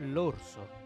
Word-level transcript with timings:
L'orso. 0.00 0.76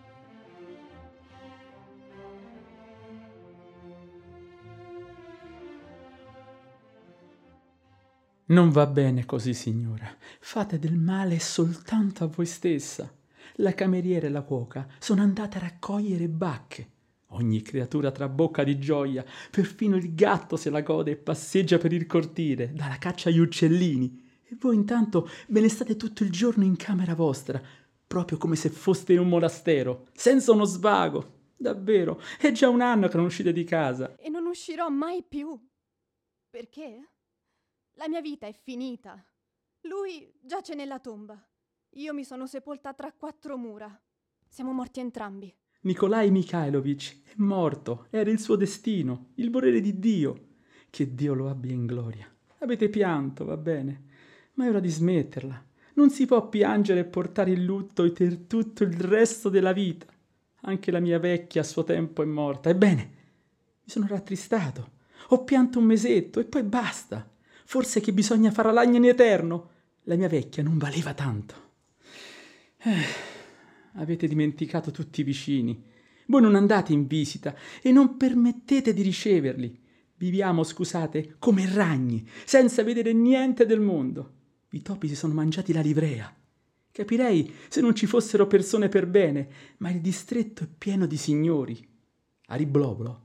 Non 8.46 8.70
va 8.70 8.86
bene 8.86 9.24
così, 9.26 9.54
signora. 9.54 10.08
Fate 10.40 10.78
del 10.78 10.96
male 10.96 11.38
soltanto 11.38 12.24
a 12.24 12.26
voi 12.26 12.46
stessa. 12.46 13.10
La 13.56 13.74
cameriera 13.74 14.26
e 14.26 14.30
la 14.30 14.42
cuoca 14.42 14.86
sono 14.98 15.22
andate 15.22 15.58
a 15.58 15.60
raccogliere 15.60 16.28
bacche. 16.28 16.90
Ogni 17.28 17.62
creatura 17.62 18.10
trabocca 18.10 18.62
di 18.62 18.78
gioia, 18.78 19.24
perfino 19.50 19.96
il 19.96 20.14
gatto 20.14 20.56
se 20.56 20.70
la 20.70 20.80
gode 20.80 21.12
e 21.12 21.16
passeggia 21.16 21.78
per 21.78 21.92
il 21.92 22.06
cortile, 22.06 22.72
dalla 22.74 22.98
caccia 22.98 23.28
agli 23.28 23.38
uccellini. 23.38 24.20
E 24.44 24.56
voi 24.60 24.74
intanto 24.74 25.28
ve 25.48 25.60
ne 25.60 25.68
state 25.70 25.96
tutto 25.96 26.24
il 26.24 26.30
giorno 26.30 26.64
in 26.64 26.76
camera 26.76 27.14
vostra, 27.14 27.60
proprio 28.12 28.36
come 28.36 28.56
se 28.56 28.68
foste 28.68 29.14
in 29.14 29.20
un 29.20 29.28
monastero, 29.30 30.08
senza 30.12 30.52
uno 30.52 30.64
svago. 30.64 31.54
Davvero, 31.56 32.20
è 32.38 32.52
già 32.52 32.68
un 32.68 32.82
anno 32.82 33.08
che 33.08 33.16
non 33.16 33.24
uscite 33.24 33.54
di 33.54 33.64
casa. 33.64 34.16
E 34.16 34.28
non 34.28 34.44
uscirò 34.44 34.90
mai 34.90 35.24
più. 35.26 35.58
Perché? 36.50 37.08
La 37.92 38.08
mia 38.08 38.20
vita 38.20 38.46
è 38.46 38.52
finita. 38.52 39.16
Lui 39.88 40.30
giace 40.42 40.74
nella 40.74 40.98
tomba. 40.98 41.42
Io 41.94 42.12
mi 42.12 42.22
sono 42.22 42.46
sepolta 42.46 42.92
tra 42.92 43.14
quattro 43.14 43.56
mura. 43.56 43.98
Siamo 44.46 44.72
morti 44.72 45.00
entrambi. 45.00 45.50
Nikolai 45.80 46.30
Mikhailovich 46.30 47.22
è 47.24 47.34
morto, 47.36 48.08
era 48.10 48.30
il 48.30 48.40
suo 48.40 48.56
destino, 48.56 49.30
il 49.36 49.50
volere 49.50 49.80
di 49.80 49.98
Dio. 49.98 50.48
Che 50.90 51.14
Dio 51.14 51.32
lo 51.32 51.48
abbia 51.48 51.72
in 51.72 51.86
gloria. 51.86 52.30
Avete 52.58 52.90
pianto, 52.90 53.46
va 53.46 53.56
bene, 53.56 54.04
ma 54.52 54.66
è 54.66 54.68
ora 54.68 54.80
di 54.80 54.90
smetterla. 54.90 55.70
Non 55.94 56.10
si 56.10 56.26
può 56.26 56.48
piangere 56.48 57.00
e 57.00 57.04
portare 57.04 57.50
il 57.50 57.64
lutto 57.64 58.10
per 58.12 58.36
tutto 58.46 58.82
il 58.82 58.94
resto 58.94 59.48
della 59.48 59.72
vita. 59.72 60.06
Anche 60.62 60.90
la 60.90 61.00
mia 61.00 61.18
vecchia 61.18 61.60
a 61.60 61.64
suo 61.64 61.84
tempo 61.84 62.22
è 62.22 62.26
morta. 62.26 62.70
Ebbene, 62.70 63.02
mi 63.82 63.90
sono 63.90 64.06
rattristato. 64.06 65.00
Ho 65.28 65.44
pianto 65.44 65.78
un 65.78 65.84
mesetto 65.84 66.40
e 66.40 66.44
poi 66.44 66.62
basta. 66.62 67.28
Forse 67.64 68.00
che 68.00 68.12
bisogna 68.12 68.50
fare 68.50 68.72
lagna 68.72 68.98
in 68.98 69.04
eterno. 69.04 69.70
La 70.04 70.16
mia 70.16 70.28
vecchia 70.28 70.62
non 70.62 70.78
valeva 70.78 71.14
tanto. 71.14 71.54
Eh, 72.78 73.04
avete 73.94 74.26
dimenticato 74.26 74.90
tutti 74.90 75.20
i 75.20 75.24
vicini. 75.24 75.90
Voi 76.26 76.40
non 76.40 76.54
andate 76.54 76.92
in 76.92 77.06
visita 77.06 77.54
e 77.82 77.92
non 77.92 78.16
permettete 78.16 78.94
di 78.94 79.02
riceverli. 79.02 79.80
Viviamo, 80.16 80.62
scusate, 80.62 81.36
come 81.38 81.68
ragni, 81.72 82.26
senza 82.44 82.82
vedere 82.82 83.12
niente 83.12 83.66
del 83.66 83.80
mondo. 83.80 84.40
I 84.74 84.80
topi 84.80 85.06
si 85.08 85.14
sono 85.14 85.34
mangiati 85.34 85.72
la 85.72 85.82
livrea. 85.82 86.34
Capirei 86.90 87.54
se 87.68 87.80
non 87.82 87.94
ci 87.94 88.06
fossero 88.06 88.46
persone 88.46 88.88
per 88.88 89.06
bene, 89.06 89.48
ma 89.78 89.90
il 89.90 90.00
distretto 90.00 90.64
è 90.64 90.66
pieno 90.66 91.04
di 91.06 91.16
signori. 91.18 91.86
A 92.46 92.54
Riblobolo 92.54 93.20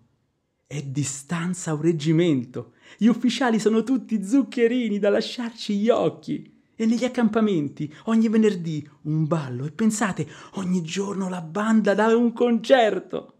è 0.67 0.81
distanza 0.83 1.73
un 1.73 1.81
reggimento. 1.81 2.73
Gli 2.97 3.07
ufficiali 3.07 3.59
sono 3.59 3.83
tutti 3.83 4.21
zuccherini 4.21 4.99
da 4.99 5.09
lasciarci 5.09 5.77
gli 5.77 5.89
occhi. 5.89 6.55
E 6.75 6.85
negli 6.85 7.05
accampamenti, 7.05 7.91
ogni 8.05 8.27
venerdì, 8.27 8.87
un 9.03 9.25
ballo. 9.25 9.65
E 9.65 9.71
pensate, 9.71 10.27
ogni 10.55 10.81
giorno 10.83 11.29
la 11.29 11.41
banda 11.41 11.93
dà 11.93 12.15
un 12.15 12.33
concerto. 12.33 13.35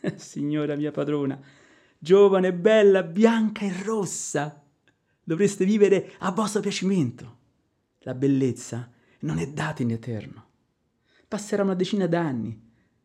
Signora 0.16 0.76
mia 0.76 0.90
padrona, 0.90 1.38
giovane, 1.98 2.54
bella, 2.54 3.02
bianca 3.02 3.66
e 3.66 3.82
rossa. 3.82 4.63
Dovreste 5.24 5.64
vivere 5.64 6.12
a 6.18 6.30
vostro 6.30 6.60
piacimento. 6.60 7.38
La 8.00 8.14
bellezza 8.14 8.90
non 9.20 9.38
è 9.38 9.48
data 9.48 9.82
in 9.82 9.90
eterno. 9.90 10.48
Passerà 11.26 11.62
una 11.62 11.74
decina 11.74 12.06
d'anni. 12.06 12.60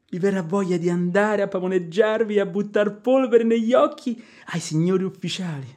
Vi 0.09 0.19
verrà 0.19 0.41
voglia 0.41 0.77
di 0.77 0.89
andare 0.89 1.41
a 1.41 1.47
pavoneggiarvi 1.47 2.35
e 2.35 2.39
a 2.41 2.45
buttar 2.45 2.99
polvere 2.99 3.43
negli 3.43 3.73
occhi 3.73 4.21
ai 4.47 4.59
signori 4.59 5.03
ufficiali. 5.03 5.67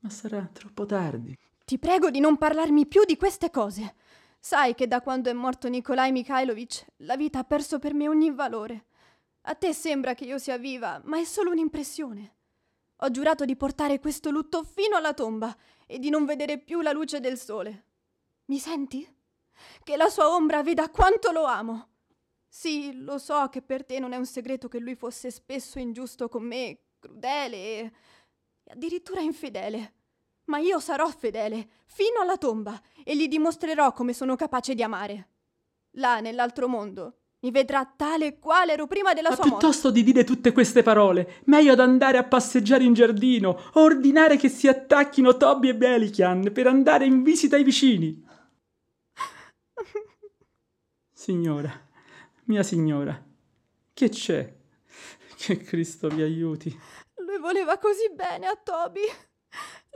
Ma 0.00 0.10
sarà 0.10 0.48
troppo 0.52 0.86
tardi. 0.86 1.36
Ti 1.64 1.78
prego 1.78 2.10
di 2.10 2.20
non 2.20 2.36
parlarmi 2.36 2.86
più 2.86 3.04
di 3.04 3.16
queste 3.16 3.50
cose. 3.50 3.94
Sai 4.38 4.74
che 4.74 4.86
da 4.86 5.00
quando 5.00 5.30
è 5.30 5.32
morto 5.32 5.68
Nikolai 5.68 6.12
Mikhailovich 6.12 6.84
la 6.98 7.16
vita 7.16 7.38
ha 7.38 7.44
perso 7.44 7.78
per 7.78 7.94
me 7.94 8.08
ogni 8.08 8.30
valore. 8.30 8.86
A 9.42 9.54
te 9.54 9.72
sembra 9.72 10.14
che 10.14 10.24
io 10.24 10.38
sia 10.38 10.58
viva, 10.58 11.00
ma 11.04 11.18
è 11.18 11.24
solo 11.24 11.50
un'impressione. 11.50 12.33
Ho 13.04 13.10
giurato 13.10 13.44
di 13.44 13.54
portare 13.54 14.00
questo 14.00 14.30
lutto 14.30 14.64
fino 14.64 14.96
alla 14.96 15.12
tomba 15.12 15.54
e 15.86 15.98
di 15.98 16.08
non 16.08 16.24
vedere 16.24 16.56
più 16.56 16.80
la 16.80 16.90
luce 16.90 17.20
del 17.20 17.38
sole. 17.38 17.84
Mi 18.46 18.58
senti? 18.58 19.06
Che 19.82 19.96
la 19.98 20.08
sua 20.08 20.30
ombra 20.30 20.62
veda 20.62 20.88
quanto 20.88 21.30
lo 21.30 21.44
amo. 21.44 21.88
Sì, 22.48 23.02
lo 23.02 23.18
so 23.18 23.50
che 23.50 23.60
per 23.60 23.84
te 23.84 23.98
non 23.98 24.14
è 24.14 24.16
un 24.16 24.24
segreto 24.24 24.68
che 24.68 24.78
lui 24.78 24.94
fosse 24.94 25.30
spesso 25.30 25.78
ingiusto 25.78 26.30
con 26.30 26.44
me, 26.44 26.78
crudele 26.98 27.56
e 27.56 27.92
addirittura 28.70 29.20
infedele. 29.20 29.92
Ma 30.44 30.56
io 30.56 30.80
sarò 30.80 31.06
fedele 31.08 31.82
fino 31.84 32.20
alla 32.22 32.38
tomba 32.38 32.80
e 33.04 33.14
gli 33.14 33.28
dimostrerò 33.28 33.92
come 33.92 34.14
sono 34.14 34.34
capace 34.34 34.74
di 34.74 34.82
amare. 34.82 35.28
Là, 35.96 36.20
nell'altro 36.20 36.68
mondo, 36.68 37.23
mi 37.44 37.50
vedrà 37.50 37.84
tale 37.84 38.26
e 38.26 38.38
quale 38.38 38.72
ero 38.72 38.86
prima 38.86 39.12
della 39.12 39.28
Ma 39.28 39.34
sua 39.34 39.44
morte. 39.44 39.58
piuttosto 39.58 39.90
di 39.90 40.02
dire 40.02 40.24
tutte 40.24 40.50
queste 40.52 40.82
parole, 40.82 41.42
meglio 41.44 41.72
ad 41.72 41.80
andare 41.80 42.16
a 42.16 42.24
passeggiare 42.24 42.84
in 42.84 42.94
giardino 42.94 43.70
o 43.74 43.82
ordinare 43.82 44.38
che 44.38 44.48
si 44.48 44.66
attacchino 44.66 45.36
Toby 45.36 45.68
e 45.68 45.76
Belichian 45.76 46.50
per 46.52 46.66
andare 46.66 47.04
in 47.04 47.22
visita 47.22 47.56
ai 47.56 47.62
vicini. 47.64 48.26
Signora, 51.12 51.70
mia 52.44 52.62
signora, 52.62 53.22
che 53.92 54.08
c'è? 54.08 54.52
Che 55.36 55.58
Cristo 55.58 56.08
vi 56.08 56.22
aiuti. 56.22 56.70
Lui 57.16 57.38
voleva 57.38 57.76
così 57.76 58.10
bene 58.14 58.46
a 58.46 58.56
Toby. 58.56 59.02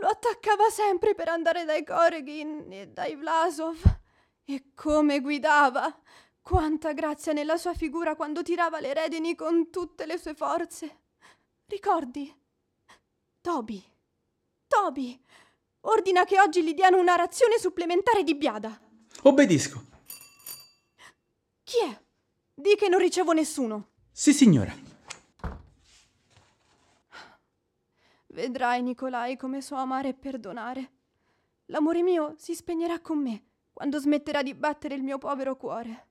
Lo 0.00 0.08
attaccava 0.08 0.68
sempre 0.68 1.14
per 1.14 1.28
andare 1.28 1.64
dai 1.64 1.82
Koregin 1.82 2.66
e 2.70 2.88
dai 2.88 3.16
Vlasov. 3.16 3.78
E 4.44 4.72
come 4.74 5.20
guidava! 5.20 6.02
Quanta 6.48 6.94
grazia 6.94 7.34
nella 7.34 7.58
sua 7.58 7.74
figura 7.74 8.16
quando 8.16 8.42
tirava 8.42 8.80
le 8.80 8.94
redini 8.94 9.34
con 9.34 9.68
tutte 9.68 10.06
le 10.06 10.16
sue 10.16 10.32
forze. 10.32 11.00
Ricordi? 11.66 12.34
Toby. 13.42 13.84
Toby. 14.66 15.22
Ordina 15.80 16.24
che 16.24 16.40
oggi 16.40 16.64
gli 16.64 16.72
diano 16.72 16.98
una 16.98 17.16
razione 17.16 17.58
supplementare 17.58 18.22
di 18.22 18.34
biada. 18.34 18.80
Obbedisco. 19.24 19.84
Chi 21.64 21.80
è? 21.84 22.00
Di 22.54 22.76
che 22.76 22.88
non 22.88 22.98
ricevo 22.98 23.32
nessuno. 23.32 23.88
Sì, 24.10 24.32
signora. 24.32 24.74
Vedrai, 28.28 28.80
Nicolai, 28.80 29.36
come 29.36 29.60
so 29.60 29.74
amare 29.74 30.08
e 30.08 30.14
perdonare. 30.14 30.92
L'amore 31.66 32.02
mio 32.02 32.36
si 32.38 32.54
spegnerà 32.54 33.00
con 33.00 33.18
me 33.18 33.44
quando 33.74 33.98
smetterà 33.98 34.42
di 34.42 34.54
battere 34.54 34.94
il 34.94 35.02
mio 35.02 35.18
povero 35.18 35.54
cuore. 35.54 36.06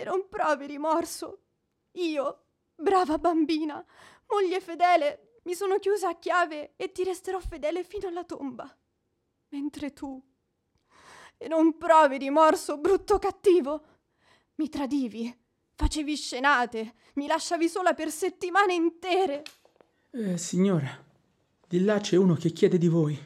E 0.00 0.04
non 0.04 0.28
provi 0.28 0.66
rimorso. 0.66 1.42
Io, 1.92 2.44
brava 2.74 3.18
bambina, 3.18 3.84
moglie 4.28 4.60
fedele, 4.60 5.40
mi 5.44 5.54
sono 5.54 5.78
chiusa 5.78 6.08
a 6.08 6.18
chiave 6.18 6.72
e 6.76 6.90
ti 6.90 7.04
resterò 7.04 7.38
fedele 7.38 7.84
fino 7.84 8.08
alla 8.08 8.24
tomba. 8.24 8.74
Mentre 9.50 9.92
tu... 9.92 10.22
E 11.42 11.48
non 11.48 11.78
provi 11.78 12.18
rimorso, 12.18 12.78
brutto 12.78 13.18
cattivo. 13.18 13.84
Mi 14.56 14.68
tradivi, 14.68 15.34
facevi 15.74 16.14
scenate, 16.14 16.94
mi 17.14 17.26
lasciavi 17.26 17.66
sola 17.66 17.94
per 17.94 18.10
settimane 18.10 18.74
intere. 18.74 19.42
Eh, 20.10 20.36
signora, 20.36 20.88
di 21.66 21.82
là 21.82 21.98
c'è 21.98 22.16
uno 22.16 22.34
che 22.34 22.50
chiede 22.50 22.76
di 22.76 22.88
voi 22.88 23.18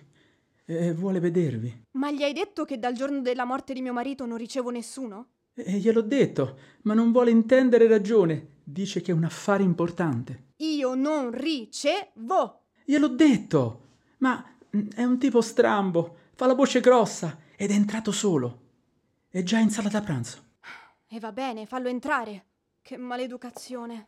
e 0.65 0.93
vuole 0.93 1.19
vedervi. 1.19 1.87
Ma 1.93 2.13
gli 2.13 2.23
hai 2.23 2.33
detto 2.33 2.65
che 2.65 2.79
dal 2.79 2.95
giorno 2.95 3.21
della 3.21 3.45
morte 3.45 3.75
di 3.75 3.83
mio 3.83 3.93
marito 3.93 4.27
non 4.27 4.39
ricevo 4.39 4.71
nessuno? 4.71 5.34
E 5.55 5.79
gliel'ho 5.79 6.03
detto, 6.03 6.59
ma 6.83 6.95
non 6.95 7.13
vuole 7.13 7.31
intendere 7.31 7.87
ragione. 7.87 8.55
Dice 8.65 9.01
che 9.01 9.13
è 9.13 9.15
un 9.15 9.25
affare 9.25 9.63
importante. 9.63 10.53
Io 10.57 10.95
non 10.95 11.31
ricevo. 11.31 12.63
Gliel'ho 12.85 13.09
detto, 13.09 13.83
ma 14.19 14.45
mm, 14.77 14.89
è 14.95 15.05
un 15.05 15.19
tipo 15.19 15.41
strambo, 15.41 16.17
fa 16.35 16.47
la 16.47 16.55
voce 16.55 16.81
grossa 16.81 17.39
ed 17.57 17.71
è 17.71 17.75
entrato 17.75 18.11
solo. 18.11 18.63
È 19.29 19.43
già 19.43 19.59
in 19.59 19.71
sala 19.71 19.89
da 19.89 20.01
pranzo. 20.01 20.43
E 21.07 21.21
va 21.21 21.31
bene, 21.31 21.67
fallo 21.67 21.89
entrare. 21.89 22.47
Che 22.83 22.97
maleducazione. 22.97 24.07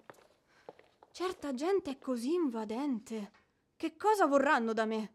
Certa 1.12 1.54
gente 1.54 1.92
è 1.92 1.98
così 1.98 2.32
invadente. 2.34 3.30
Che 3.76 3.96
cosa 3.96 4.26
vorranno 4.26 4.72
da 4.72 4.84
me? 4.84 5.14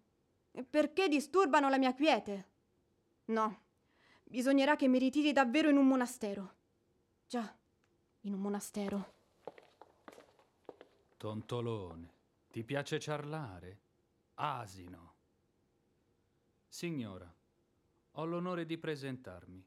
E 0.51 0.63
perché 0.63 1.07
disturbano 1.07 1.69
la 1.69 1.77
mia 1.77 1.93
quiete? 1.93 2.49
No, 3.25 3.59
bisognerà 4.31 4.77
che 4.77 4.87
mi 4.87 4.97
ritiri 4.97 5.33
davvero 5.33 5.69
in 5.69 5.75
un 5.75 5.85
monastero. 5.85 6.55
Già, 7.27 7.53
in 8.21 8.33
un 8.33 8.39
monastero. 8.39 9.13
Tontolone, 11.17 12.13
ti 12.49 12.63
piace 12.63 12.97
ciarlare? 12.97 13.79
Asino. 14.35 15.15
Signora, 16.65 17.31
ho 18.11 18.25
l'onore 18.25 18.65
di 18.65 18.77
presentarmi. 18.77 19.63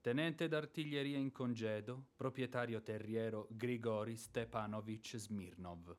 Tenente 0.00 0.48
d'artiglieria 0.48 1.16
in 1.16 1.30
congedo, 1.30 2.06
proprietario 2.16 2.82
terriero 2.82 3.46
Grigori 3.50 4.16
Stepanovich 4.16 5.16
Smirnov. 5.16 5.96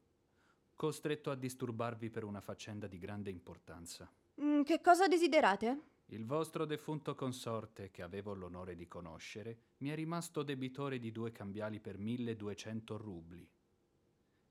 Costretto 0.75 1.31
a 1.31 1.35
disturbarvi 1.35 2.09
per 2.09 2.25
una 2.25 2.41
faccenda 2.41 2.87
di 2.87 2.97
grande 2.97 3.29
importanza. 3.29 4.11
Mm, 4.41 4.63
che 4.63 4.81
cosa 4.81 5.07
desiderate? 5.07 5.92
Il 6.07 6.25
vostro 6.25 6.65
defunto 6.65 7.15
consorte, 7.15 7.89
che 7.89 8.01
avevo 8.01 8.33
l'onore 8.33 8.75
di 8.75 8.87
conoscere, 8.87 9.57
mi 9.77 9.89
è 9.89 9.95
rimasto 9.95 10.43
debitore 10.43 10.99
di 10.99 11.11
due 11.11 11.31
cambiali 11.31 11.79
per 11.79 11.97
1200 11.97 12.97
rubli. 12.97 13.49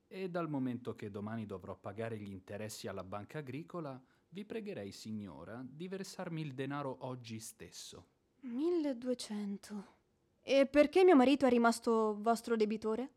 E 0.06 0.28
dal 0.28 0.48
momento 0.48 0.94
che 0.94 1.10
domani 1.10 1.46
dovrò 1.46 1.76
pagare 1.76 2.18
gli 2.18 2.30
interessi 2.30 2.88
alla 2.88 3.04
banca 3.04 3.38
agricola, 3.38 4.02
vi 4.28 4.44
pregherei, 4.44 4.92
signora, 4.92 5.62
di 5.64 5.88
versarmi 5.88 6.40
il 6.40 6.54
denaro 6.54 6.96
oggi 7.00 7.38
stesso. 7.38 8.08
1200. 8.40 10.00
E 10.40 10.66
perché 10.66 11.04
mio 11.04 11.14
marito 11.14 11.46
è 11.46 11.50
rimasto 11.50 12.16
vostro 12.20 12.56
debitore? 12.56 13.12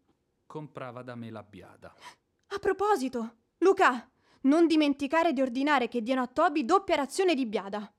Comprava 0.45 1.01
da 1.01 1.15
me 1.15 1.31
la 1.31 1.41
biada. 1.41 1.93
A 2.47 2.59
proposito, 2.59 3.37
Luca, 3.59 4.09
non 4.41 4.67
dimenticare 4.67 5.33
di 5.33 5.41
ordinare 5.41 5.87
che 5.87 6.01
diano 6.01 6.21
a 6.21 6.27
Toby 6.27 6.65
doppia 6.65 6.95
razione 6.95 7.33
di 7.33 7.45
biada. 7.45 7.91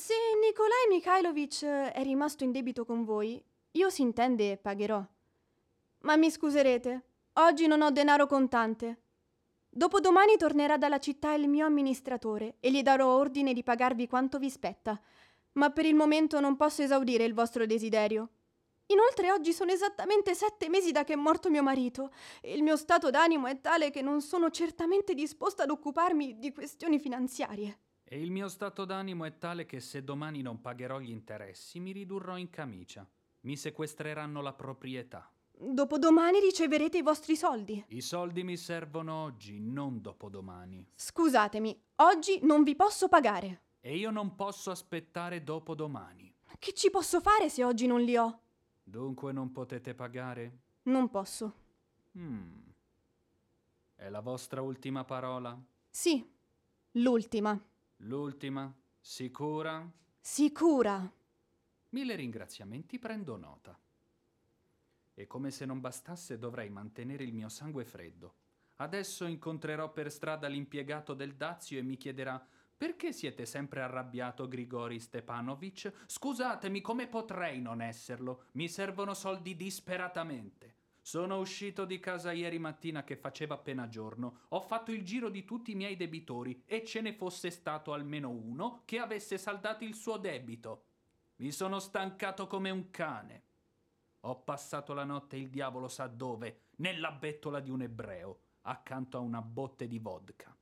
Se 0.00 0.14
Nikolai 0.42 0.88
Mikhailovich 0.88 1.62
è 1.62 2.02
rimasto 2.02 2.42
in 2.42 2.52
debito 2.52 2.86
con 2.86 3.04
voi, 3.04 3.38
io 3.72 3.90
si 3.90 4.00
intende 4.00 4.56
pagherò. 4.56 5.04
Ma 5.98 6.16
mi 6.16 6.30
scuserete, 6.30 7.04
oggi 7.34 7.66
non 7.66 7.82
ho 7.82 7.90
denaro 7.90 8.26
contante. 8.26 9.02
Dopodomani 9.68 10.38
tornerà 10.38 10.78
dalla 10.78 10.98
città 10.98 11.34
il 11.34 11.50
mio 11.50 11.66
amministratore 11.66 12.56
e 12.60 12.70
gli 12.70 12.80
darò 12.80 13.08
ordine 13.08 13.52
di 13.52 13.62
pagarvi 13.62 14.08
quanto 14.08 14.38
vi 14.38 14.48
spetta, 14.48 14.98
ma 15.52 15.68
per 15.68 15.84
il 15.84 15.94
momento 15.94 16.40
non 16.40 16.56
posso 16.56 16.80
esaudire 16.80 17.24
il 17.24 17.34
vostro 17.34 17.66
desiderio. 17.66 18.30
Inoltre 18.86 19.30
oggi 19.30 19.52
sono 19.52 19.70
esattamente 19.70 20.34
sette 20.34 20.70
mesi 20.70 20.92
da 20.92 21.04
che 21.04 21.12
è 21.12 21.16
morto 21.16 21.50
mio 21.50 21.62
marito 21.62 22.10
e 22.40 22.54
il 22.54 22.62
mio 22.62 22.78
stato 22.78 23.10
d'animo 23.10 23.48
è 23.48 23.60
tale 23.60 23.90
che 23.90 24.00
non 24.00 24.22
sono 24.22 24.48
certamente 24.48 25.12
disposta 25.12 25.64
ad 25.64 25.70
occuparmi 25.70 26.38
di 26.38 26.54
questioni 26.54 26.98
finanziarie. 26.98 27.80
E 28.12 28.20
il 28.20 28.32
mio 28.32 28.48
stato 28.48 28.84
d'animo 28.84 29.24
è 29.24 29.38
tale 29.38 29.66
che 29.66 29.78
se 29.78 30.02
domani 30.02 30.42
non 30.42 30.60
pagherò 30.60 30.98
gli 30.98 31.10
interessi 31.10 31.78
mi 31.78 31.92
ridurrò 31.92 32.36
in 32.36 32.50
camicia. 32.50 33.08
Mi 33.42 33.56
sequestreranno 33.56 34.42
la 34.42 34.52
proprietà. 34.52 35.30
Dopodomani 35.52 36.40
riceverete 36.40 36.98
i 36.98 37.02
vostri 37.02 37.36
soldi. 37.36 37.84
I 37.86 38.00
soldi 38.00 38.42
mi 38.42 38.56
servono 38.56 39.14
oggi, 39.14 39.60
non 39.60 40.00
dopodomani. 40.00 40.84
Scusatemi, 40.92 41.80
oggi 41.98 42.40
non 42.42 42.64
vi 42.64 42.74
posso 42.74 43.06
pagare. 43.06 43.60
E 43.78 43.96
io 43.96 44.10
non 44.10 44.34
posso 44.34 44.72
aspettare 44.72 45.44
dopodomani. 45.44 46.34
Che 46.58 46.72
ci 46.74 46.90
posso 46.90 47.20
fare 47.20 47.48
se 47.48 47.62
oggi 47.62 47.86
non 47.86 48.00
li 48.00 48.16
ho? 48.16 48.40
Dunque 48.82 49.30
non 49.30 49.52
potete 49.52 49.94
pagare? 49.94 50.58
Non 50.82 51.10
posso. 51.10 51.54
Hmm. 52.18 52.58
È 53.94 54.08
la 54.08 54.20
vostra 54.20 54.62
ultima 54.62 55.04
parola? 55.04 55.56
Sì, 55.88 56.28
l'ultima. 56.94 57.56
L'ultima? 58.04 58.72
Sicura? 58.98 59.90
Sicura. 60.18 61.12
Mille 61.90 62.14
ringraziamenti, 62.14 62.98
prendo 62.98 63.36
nota. 63.36 63.78
E 65.12 65.26
come 65.26 65.50
se 65.50 65.66
non 65.66 65.80
bastasse 65.80 66.38
dovrei 66.38 66.70
mantenere 66.70 67.24
il 67.24 67.34
mio 67.34 67.48
sangue 67.48 67.84
freddo. 67.84 68.34
Adesso 68.76 69.26
incontrerò 69.26 69.92
per 69.92 70.10
strada 70.10 70.48
l'impiegato 70.48 71.12
del 71.12 71.34
Dazio 71.34 71.78
e 71.78 71.82
mi 71.82 71.98
chiederà 71.98 72.42
perché 72.74 73.12
siete 73.12 73.44
sempre 73.44 73.82
arrabbiato, 73.82 74.48
Grigori 74.48 74.98
Stepanovich? 74.98 75.92
Scusatemi, 76.06 76.80
come 76.80 77.08
potrei 77.08 77.60
non 77.60 77.82
esserlo? 77.82 78.44
Mi 78.52 78.70
servono 78.70 79.12
soldi 79.12 79.54
disperatamente. 79.54 80.76
Sono 81.10 81.38
uscito 81.38 81.86
di 81.86 81.98
casa 81.98 82.30
ieri 82.30 82.60
mattina 82.60 83.02
che 83.02 83.16
faceva 83.16 83.54
appena 83.54 83.88
giorno, 83.88 84.42
ho 84.50 84.60
fatto 84.60 84.92
il 84.92 85.02
giro 85.02 85.28
di 85.28 85.44
tutti 85.44 85.72
i 85.72 85.74
miei 85.74 85.96
debitori 85.96 86.62
e 86.64 86.84
ce 86.84 87.00
ne 87.00 87.12
fosse 87.12 87.50
stato 87.50 87.92
almeno 87.92 88.30
uno 88.30 88.82
che 88.84 89.00
avesse 89.00 89.36
saldato 89.36 89.82
il 89.82 89.96
suo 89.96 90.18
debito. 90.18 90.84
Mi 91.38 91.50
sono 91.50 91.80
stancato 91.80 92.46
come 92.46 92.70
un 92.70 92.90
cane. 92.90 93.42
Ho 94.20 94.36
passato 94.42 94.94
la 94.94 95.02
notte 95.02 95.36
il 95.36 95.50
diavolo 95.50 95.88
sa 95.88 96.06
dove, 96.06 96.66
nella 96.76 97.10
bettola 97.10 97.58
di 97.58 97.70
un 97.70 97.82
ebreo, 97.82 98.38
accanto 98.60 99.16
a 99.16 99.20
una 99.20 99.42
botte 99.42 99.88
di 99.88 99.98
vodka. 99.98 100.56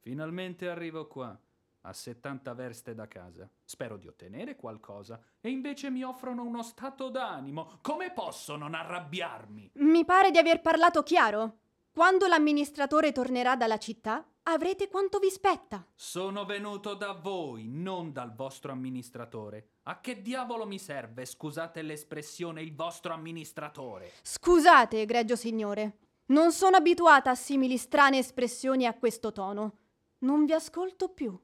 Finalmente 0.00 0.68
arrivo 0.68 1.06
qua, 1.06 1.40
a 1.82 1.92
70 1.92 2.52
verste 2.54 2.94
da 2.94 3.06
casa. 3.08 3.48
Spero 3.64 3.96
di 3.96 4.08
ottenere 4.08 4.56
qualcosa 4.56 5.20
e 5.40 5.50
invece 5.50 5.90
mi 5.90 6.02
offrono 6.02 6.44
uno 6.44 6.62
stato 6.62 7.08
d'animo. 7.08 7.78
Come 7.82 8.12
posso 8.12 8.56
non 8.56 8.74
arrabbiarmi? 8.74 9.72
Mi 9.74 10.04
pare 10.04 10.30
di 10.30 10.38
aver 10.38 10.60
parlato 10.60 11.02
chiaro. 11.02 11.58
Quando 11.92 12.26
l'amministratore 12.26 13.12
tornerà 13.12 13.56
dalla 13.56 13.78
città, 13.78 14.24
avrete 14.44 14.88
quanto 14.88 15.18
vi 15.18 15.30
spetta. 15.30 15.84
Sono 15.94 16.44
venuto 16.44 16.94
da 16.94 17.12
voi, 17.12 17.66
non 17.66 18.12
dal 18.12 18.34
vostro 18.34 18.72
amministratore. 18.72 19.70
A 19.84 20.00
che 20.00 20.22
diavolo 20.22 20.66
mi 20.66 20.78
serve, 20.78 21.24
scusate 21.24 21.82
l'espressione, 21.82 22.62
il 22.62 22.74
vostro 22.74 23.12
amministratore? 23.12 24.12
Scusate, 24.22 25.00
egregio 25.00 25.36
signore. 25.36 25.98
Non 26.26 26.52
sono 26.52 26.76
abituata 26.76 27.30
a 27.30 27.34
simili 27.34 27.76
strane 27.76 28.18
espressioni 28.18 28.86
a 28.86 28.94
questo 28.94 29.32
tono. 29.32 29.78
Non 30.18 30.44
vi 30.44 30.52
ascolto 30.52 31.08
più. 31.08 31.38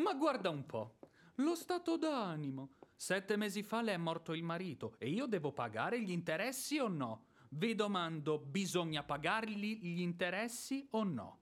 Ma 0.00 0.14
guarda 0.14 0.48
un 0.48 0.64
po', 0.64 0.96
lo 1.36 1.54
stato 1.54 1.98
d'animo. 1.98 2.70
Sette 2.96 3.36
mesi 3.36 3.62
fa 3.62 3.82
le 3.82 3.92
è 3.92 3.96
morto 3.98 4.32
il 4.32 4.42
marito 4.42 4.94
e 4.96 5.10
io 5.10 5.26
devo 5.26 5.52
pagare 5.52 6.00
gli 6.00 6.10
interessi 6.10 6.78
o 6.78 6.88
no? 6.88 7.24
Vi 7.50 7.74
domando, 7.74 8.38
bisogna 8.38 9.02
pagargli 9.02 9.78
gli 9.78 10.00
interessi 10.00 10.86
o 10.92 11.02
no? 11.02 11.38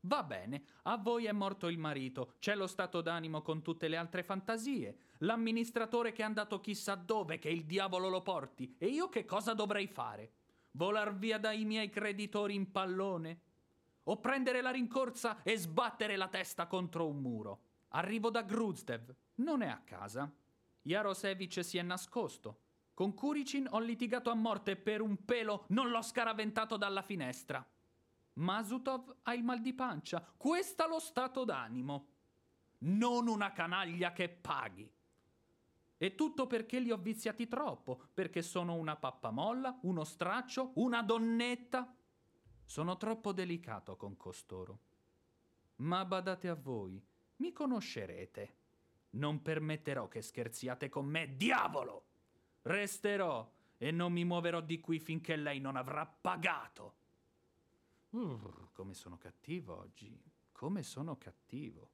Va 0.00 0.22
bene, 0.22 0.64
a 0.82 0.98
voi 0.98 1.24
è 1.24 1.32
morto 1.32 1.68
il 1.68 1.78
marito, 1.78 2.34
c'è 2.40 2.54
lo 2.54 2.66
stato 2.66 3.00
d'animo 3.00 3.40
con 3.40 3.62
tutte 3.62 3.88
le 3.88 3.96
altre 3.96 4.22
fantasie, 4.22 4.96
l'amministratore 5.18 6.12
che 6.12 6.20
è 6.22 6.26
andato 6.26 6.60
chissà 6.60 6.94
dove, 6.94 7.38
che 7.38 7.48
il 7.48 7.64
diavolo 7.64 8.08
lo 8.08 8.22
porti, 8.22 8.74
e 8.78 8.86
io 8.86 9.08
che 9.08 9.24
cosa 9.24 9.54
dovrei 9.54 9.86
fare? 9.86 10.32
Volar 10.72 11.16
via 11.16 11.38
dai 11.38 11.64
miei 11.64 11.88
creditori 11.88 12.54
in 12.54 12.70
pallone? 12.70 13.40
O 14.04 14.20
prendere 14.20 14.60
la 14.60 14.70
rincorsa 14.70 15.42
e 15.42 15.56
sbattere 15.56 16.16
la 16.16 16.28
testa 16.28 16.66
contro 16.66 17.06
un 17.06 17.20
muro? 17.20 17.62
Arrivo 17.88 18.30
da 18.30 18.42
Gruzdev, 18.42 19.14
non 19.36 19.62
è 19.62 19.68
a 19.68 19.80
casa. 19.84 20.30
Jarosevic 20.82 21.64
si 21.64 21.78
è 21.78 21.82
nascosto. 21.82 22.60
Con 22.94 23.14
Kuricin 23.14 23.68
ho 23.70 23.78
litigato 23.78 24.30
a 24.30 24.34
morte 24.34 24.76
per 24.76 25.00
un 25.00 25.24
pelo 25.24 25.64
non 25.68 25.88
l'ho 25.90 26.02
scaraventato 26.02 26.76
dalla 26.76 27.02
finestra. 27.02 27.64
Masutov 28.34 29.16
ha 29.22 29.34
il 29.34 29.44
mal 29.44 29.60
di 29.60 29.72
pancia. 29.72 30.24
Questo 30.36 30.86
lo 30.86 30.98
stato 30.98 31.44
d'animo. 31.44 32.06
Non 32.78 33.28
una 33.28 33.52
canaglia 33.52 34.12
che 34.12 34.28
paghi. 34.28 34.90
E 35.96 36.14
tutto 36.14 36.46
perché 36.46 36.78
li 36.78 36.92
ho 36.92 36.96
viziati 36.96 37.48
troppo, 37.48 38.00
perché 38.14 38.42
sono 38.42 38.74
una 38.74 38.96
pappamolla, 38.96 39.78
uno 39.82 40.04
straccio, 40.04 40.72
una 40.74 41.02
donnetta. 41.02 41.92
Sono 42.64 42.96
troppo 42.96 43.32
delicato 43.32 43.96
con 43.96 44.16
costoro. 44.16 44.78
Ma 45.76 46.04
badate 46.04 46.48
a 46.48 46.54
voi, 46.54 47.02
mi 47.38 47.52
conoscerete. 47.52 48.56
Non 49.10 49.42
permetterò 49.42 50.08
che 50.08 50.22
scherziate 50.22 50.88
con 50.88 51.06
me, 51.06 51.36
diavolo! 51.36 52.04
Resterò 52.62 53.50
e 53.78 53.90
non 53.90 54.12
mi 54.12 54.24
muoverò 54.24 54.60
di 54.60 54.80
qui 54.80 54.98
finché 54.98 55.36
lei 55.36 55.60
non 55.60 55.76
avrà 55.76 56.06
pagato. 56.06 56.94
Uh, 58.10 58.68
come 58.72 58.94
sono 58.94 59.16
cattivo 59.18 59.78
oggi, 59.78 60.20
come 60.52 60.82
sono 60.82 61.16
cattivo. 61.16 61.90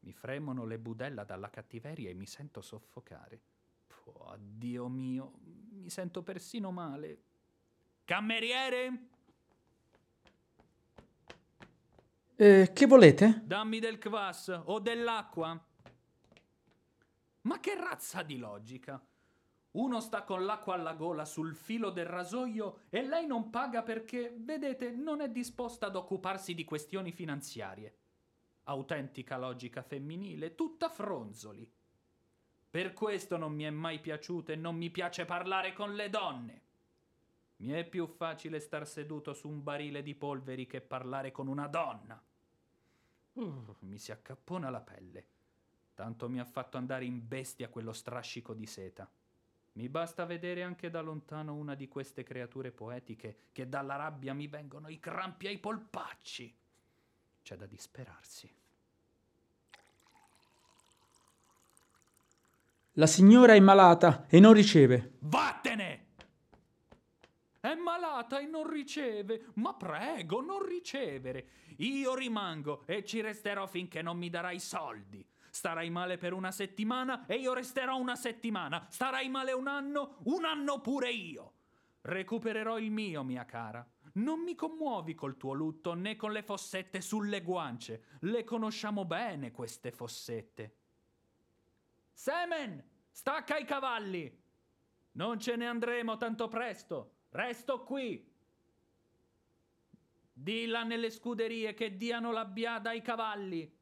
Mi 0.00 0.12
fremono 0.12 0.64
le 0.64 0.78
budella 0.78 1.24
dalla 1.24 1.50
cattiveria 1.50 2.08
e 2.08 2.14
mi 2.14 2.26
sento 2.26 2.62
soffocare. 2.62 3.40
Oh, 4.04 4.34
Dio 4.38 4.88
mio, 4.88 5.32
mi 5.72 5.90
sento 5.90 6.22
persino 6.22 6.70
male. 6.70 7.22
Cameriere? 8.04 9.08
Eh, 12.42 12.70
che 12.72 12.86
volete? 12.86 13.42
Dammi 13.44 13.80
del 13.80 13.98
kvass 13.98 14.62
o 14.64 14.78
dell'acqua. 14.78 15.62
Ma 17.42 17.60
che 17.60 17.74
razza 17.74 18.22
di 18.22 18.38
logica? 18.38 18.98
Uno 19.72 20.00
sta 20.00 20.22
con 20.22 20.46
l'acqua 20.46 20.72
alla 20.72 20.94
gola 20.94 21.26
sul 21.26 21.54
filo 21.54 21.90
del 21.90 22.06
rasoio 22.06 22.84
e 22.88 23.02
lei 23.06 23.26
non 23.26 23.50
paga 23.50 23.82
perché, 23.82 24.34
vedete, 24.38 24.90
non 24.90 25.20
è 25.20 25.28
disposta 25.28 25.88
ad 25.88 25.96
occuparsi 25.96 26.54
di 26.54 26.64
questioni 26.64 27.12
finanziarie. 27.12 27.94
Autentica 28.64 29.36
logica 29.36 29.82
femminile, 29.82 30.54
tutta 30.54 30.88
fronzoli. 30.88 31.70
Per 32.70 32.94
questo 32.94 33.36
non 33.36 33.52
mi 33.52 33.64
è 33.64 33.70
mai 33.70 34.00
piaciuto 34.00 34.50
e 34.50 34.56
non 34.56 34.76
mi 34.76 34.88
piace 34.88 35.26
parlare 35.26 35.74
con 35.74 35.94
le 35.94 36.08
donne. 36.08 36.62
Mi 37.56 37.72
è 37.72 37.84
più 37.84 38.06
facile 38.06 38.60
star 38.60 38.86
seduto 38.86 39.34
su 39.34 39.46
un 39.46 39.62
barile 39.62 40.02
di 40.02 40.14
polveri 40.14 40.66
che 40.66 40.80
parlare 40.80 41.30
con 41.30 41.46
una 41.46 41.66
donna. 41.66 42.18
Uh, 43.32 43.76
mi 43.80 43.98
si 43.98 44.12
accappona 44.12 44.70
la 44.70 44.80
pelle. 44.80 45.24
Tanto 45.94 46.28
mi 46.28 46.40
ha 46.40 46.44
fatto 46.44 46.76
andare 46.76 47.04
in 47.04 47.26
bestia 47.26 47.68
quello 47.68 47.92
strascico 47.92 48.54
di 48.54 48.66
seta. 48.66 49.08
Mi 49.72 49.88
basta 49.88 50.24
vedere 50.24 50.62
anche 50.62 50.90
da 50.90 51.00
lontano 51.00 51.54
una 51.54 51.74
di 51.74 51.88
queste 51.88 52.22
creature 52.22 52.72
poetiche 52.72 53.48
che 53.52 53.68
dalla 53.68 53.96
rabbia 53.96 54.34
mi 54.34 54.48
vengono 54.48 54.88
i 54.88 54.98
crampi 54.98 55.46
ai 55.46 55.58
polpacci. 55.58 56.54
C'è 57.42 57.56
da 57.56 57.66
disperarsi. 57.66 58.52
La 62.94 63.06
signora 63.06 63.54
è 63.54 63.60
malata 63.60 64.26
e 64.28 64.40
non 64.40 64.52
riceve. 64.52 65.12
Vattene! 65.20 65.39
Malata 68.20 68.38
e 68.38 68.46
non 68.46 68.68
riceve. 68.68 69.46
Ma 69.54 69.74
prego, 69.74 70.40
non 70.40 70.64
ricevere. 70.64 71.48
Io 71.78 72.14
rimango 72.14 72.82
e 72.86 73.04
ci 73.04 73.20
resterò 73.20 73.66
finché 73.66 74.02
non 74.02 74.18
mi 74.18 74.28
darai 74.28 74.60
soldi. 74.60 75.26
Starai 75.50 75.90
male 75.90 76.18
per 76.18 76.32
una 76.32 76.52
settimana 76.52 77.26
e 77.26 77.36
io 77.36 77.54
resterò 77.54 77.96
una 77.96 78.16
settimana. 78.16 78.86
Starai 78.90 79.28
male 79.28 79.52
un 79.52 79.66
anno, 79.66 80.18
un 80.24 80.44
anno 80.44 80.80
pure 80.80 81.10
io. 81.10 81.52
Recupererò 82.02 82.78
il 82.78 82.90
mio, 82.90 83.24
mia 83.24 83.44
cara. 83.44 83.86
Non 84.12 84.40
mi 84.40 84.54
commuovi 84.54 85.14
col 85.14 85.36
tuo 85.36 85.52
lutto 85.52 85.94
né 85.94 86.16
con 86.16 86.32
le 86.32 86.42
fossette 86.42 87.00
sulle 87.00 87.42
guance. 87.42 88.18
Le 88.20 88.44
conosciamo 88.44 89.04
bene 89.04 89.50
queste 89.50 89.90
fossette. 89.90 90.76
Semen, 92.12 92.84
stacca 93.10 93.56
i 93.56 93.64
cavalli. 93.64 94.38
Non 95.12 95.40
ce 95.40 95.56
ne 95.56 95.66
andremo 95.66 96.16
tanto 96.16 96.48
presto. 96.48 97.14
Resto 97.30 97.84
qui. 97.84 98.28
Dilla 100.32 100.82
nelle 100.82 101.10
scuderie 101.10 101.74
che 101.74 101.96
diano 101.96 102.32
la 102.32 102.44
biada 102.44 102.90
ai 102.90 103.02
cavalli. 103.02 103.78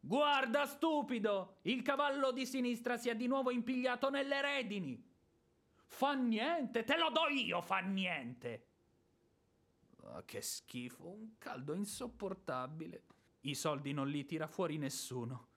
Guarda, 0.00 0.66
stupido! 0.66 1.58
Il 1.62 1.82
cavallo 1.82 2.30
di 2.32 2.44
sinistra 2.44 2.98
si 2.98 3.08
è 3.08 3.16
di 3.16 3.26
nuovo 3.26 3.50
impigliato 3.50 4.10
nelle 4.10 4.42
redini. 4.42 5.02
Fa 5.86 6.12
niente, 6.12 6.84
te 6.84 6.98
lo 6.98 7.08
do 7.10 7.28
io, 7.28 7.62
fa 7.62 7.78
niente. 7.78 8.66
Oh, 10.02 10.22
che 10.26 10.42
schifo, 10.42 11.08
un 11.08 11.38
caldo 11.38 11.72
insopportabile. 11.72 13.04
I 13.42 13.54
soldi 13.54 13.92
non 13.92 14.08
li 14.08 14.26
tira 14.26 14.46
fuori 14.46 14.76
nessuno. 14.76 15.48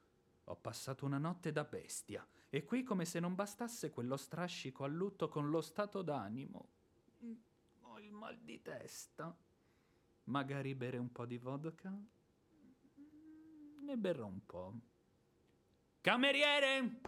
Ho 0.46 0.56
passato 0.56 1.06
una 1.06 1.18
notte 1.18 1.52
da 1.52 1.66
bestia 1.66 2.26
e 2.50 2.64
qui 2.64 2.84
come 2.84 3.04
se 3.04 3.20
non 3.20 3.36
bastasse 3.36 3.90
quello 3.90 4.16
strascico 4.16 4.86
a 4.86 4.88
lutto 4.88 5.28
con 5.28 5.50
lo 5.50 5.60
stato 5.60 6.02
d'animo. 6.02 6.70
Mal 8.18 8.40
di 8.40 8.60
testa. 8.64 9.36
Magari 10.24 10.74
bere 10.74 10.98
un 10.98 11.12
po' 11.12 11.28
di 11.28 11.38
vodka? 11.38 11.94
Ne 13.80 13.96
berrò 13.96 14.26
un 14.26 14.44
po'. 14.44 14.74
Cameriere! 16.02 17.00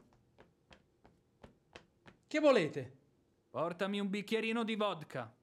Che 2.27 2.39
volete? 2.39 2.97
Portami 3.49 3.99
un 3.99 4.09
bicchierino 4.09 4.63
di 4.63 4.75
vodka. 4.75 5.35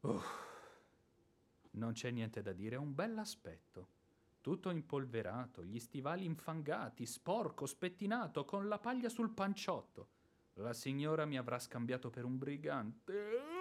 Uff. 0.00 0.44
Non 1.70 1.92
c'è 1.92 2.10
niente 2.10 2.42
da 2.42 2.52
dire, 2.52 2.76
è 2.76 2.78
un 2.78 2.94
bell'aspetto. 2.94 3.88
Tutto 4.42 4.68
impolverato, 4.68 5.64
gli 5.64 5.78
stivali 5.78 6.26
infangati, 6.26 7.06
sporco, 7.06 7.64
spettinato, 7.64 8.44
con 8.44 8.68
la 8.68 8.78
paglia 8.78 9.08
sul 9.08 9.30
panciotto. 9.30 10.08
La 10.54 10.74
signora 10.74 11.24
mi 11.24 11.38
avrà 11.38 11.58
scambiato 11.58 12.10
per 12.10 12.24
un 12.24 12.36
brigante. 12.36 13.55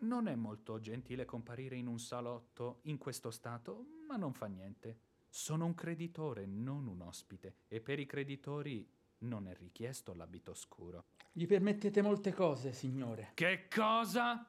Non 0.00 0.28
è 0.28 0.34
molto 0.34 0.80
gentile 0.80 1.26
comparire 1.26 1.76
in 1.76 1.86
un 1.86 1.98
salotto 1.98 2.80
in 2.84 2.96
questo 2.96 3.30
stato, 3.30 3.84
ma 4.08 4.16
non 4.16 4.32
fa 4.32 4.46
niente. 4.46 4.98
Sono 5.28 5.66
un 5.66 5.74
creditore, 5.74 6.46
non 6.46 6.86
un 6.86 7.02
ospite, 7.02 7.56
e 7.68 7.80
per 7.80 7.98
i 7.98 8.06
creditori 8.06 8.88
non 9.18 9.46
è 9.46 9.54
richiesto 9.54 10.14
l'abito 10.14 10.54
scuro. 10.54 11.04
Gli 11.32 11.46
permettete 11.46 12.00
molte 12.00 12.32
cose, 12.32 12.72
signore. 12.72 13.32
Che 13.34 13.68
cosa? 13.68 14.48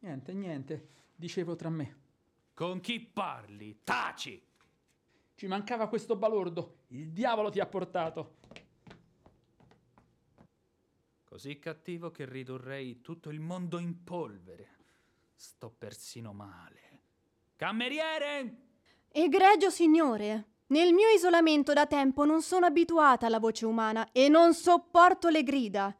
Niente, 0.00 0.32
niente, 0.32 0.88
dicevo 1.14 1.54
tra 1.54 1.70
me. 1.70 1.96
Con 2.54 2.80
chi 2.80 3.00
parli? 3.00 3.80
Taci! 3.84 4.42
Ci 5.36 5.46
mancava 5.46 5.88
questo 5.88 6.16
balordo. 6.16 6.78
Il 6.88 7.12
diavolo 7.12 7.50
ti 7.50 7.60
ha 7.60 7.66
portato. 7.66 8.38
Così 11.34 11.58
cattivo 11.58 12.12
che 12.12 12.26
ridurrei 12.26 13.00
tutto 13.00 13.28
il 13.28 13.40
mondo 13.40 13.80
in 13.80 14.04
polvere. 14.04 14.76
Sto 15.34 15.68
persino 15.68 16.32
male. 16.32 17.00
Cameriere! 17.56 18.56
Egregio 19.10 19.68
signore, 19.68 20.50
nel 20.66 20.92
mio 20.92 21.08
isolamento 21.08 21.72
da 21.72 21.86
tempo 21.86 22.24
non 22.24 22.40
sono 22.40 22.66
abituata 22.66 23.26
alla 23.26 23.40
voce 23.40 23.66
umana 23.66 24.12
e 24.12 24.28
non 24.28 24.54
sopporto 24.54 25.28
le 25.28 25.42
grida. 25.42 25.92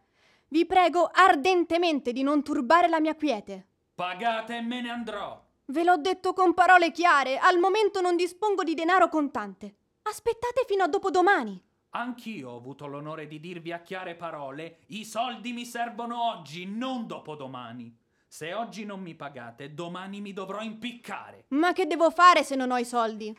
Vi 0.46 0.66
prego 0.66 1.10
ardentemente 1.12 2.12
di 2.12 2.22
non 2.22 2.44
turbare 2.44 2.86
la 2.86 3.00
mia 3.00 3.16
quiete. 3.16 3.66
Pagate 3.92 4.58
e 4.58 4.60
me 4.60 4.82
ne 4.82 4.90
andrò. 4.90 5.44
Ve 5.64 5.82
l'ho 5.82 5.96
detto 5.96 6.32
con 6.32 6.54
parole 6.54 6.92
chiare, 6.92 7.38
al 7.38 7.58
momento 7.58 8.00
non 8.00 8.14
dispongo 8.14 8.62
di 8.62 8.74
denaro 8.74 9.08
contante. 9.08 9.74
Aspettate 10.02 10.64
fino 10.64 10.84
a 10.84 10.86
dopodomani. 10.86 11.60
Anch'io 11.96 12.50
ho 12.50 12.56
avuto 12.56 12.86
l'onore 12.86 13.28
di 13.28 13.38
dirvi 13.38 13.70
a 13.70 13.80
chiare 13.80 14.16
parole, 14.16 14.78
i 14.86 15.04
soldi 15.04 15.52
mi 15.52 15.64
servono 15.64 16.28
oggi, 16.28 16.66
non 16.66 17.06
dopodomani. 17.06 17.96
Se 18.26 18.52
oggi 18.52 18.84
non 18.84 19.00
mi 19.00 19.14
pagate, 19.14 19.74
domani 19.74 20.20
mi 20.20 20.32
dovrò 20.32 20.60
impiccare. 20.60 21.44
Ma 21.48 21.72
che 21.72 21.86
devo 21.86 22.10
fare 22.10 22.42
se 22.42 22.56
non 22.56 22.72
ho 22.72 22.78
i 22.78 22.84
soldi? 22.84 23.36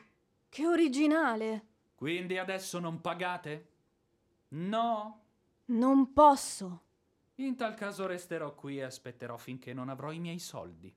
Che 0.48 0.66
originale. 0.66 1.66
Quindi 1.96 2.38
adesso 2.38 2.80
non 2.80 3.02
pagate? 3.02 3.72
No? 4.50 5.24
Non 5.66 6.14
posso. 6.14 6.84
In 7.36 7.58
tal 7.58 7.74
caso 7.74 8.06
resterò 8.06 8.56
qui 8.56 8.78
e 8.78 8.84
aspetterò 8.84 9.36
finché 9.36 9.74
non 9.74 9.90
avrò 9.90 10.14
i 10.14 10.20
miei 10.20 10.40
soldi. 10.40 10.96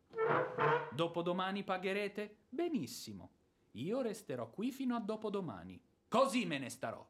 Dopodomani 0.92 1.64
pagherete? 1.64 2.36
Benissimo. 2.48 3.30
Io 3.72 4.00
resterò 4.00 4.48
qui 4.48 4.70
fino 4.70 4.94
a 4.94 5.00
dopodomani. 5.00 5.82
Così 6.06 6.46
me 6.46 6.58
ne 6.58 6.70
starò. 6.70 7.04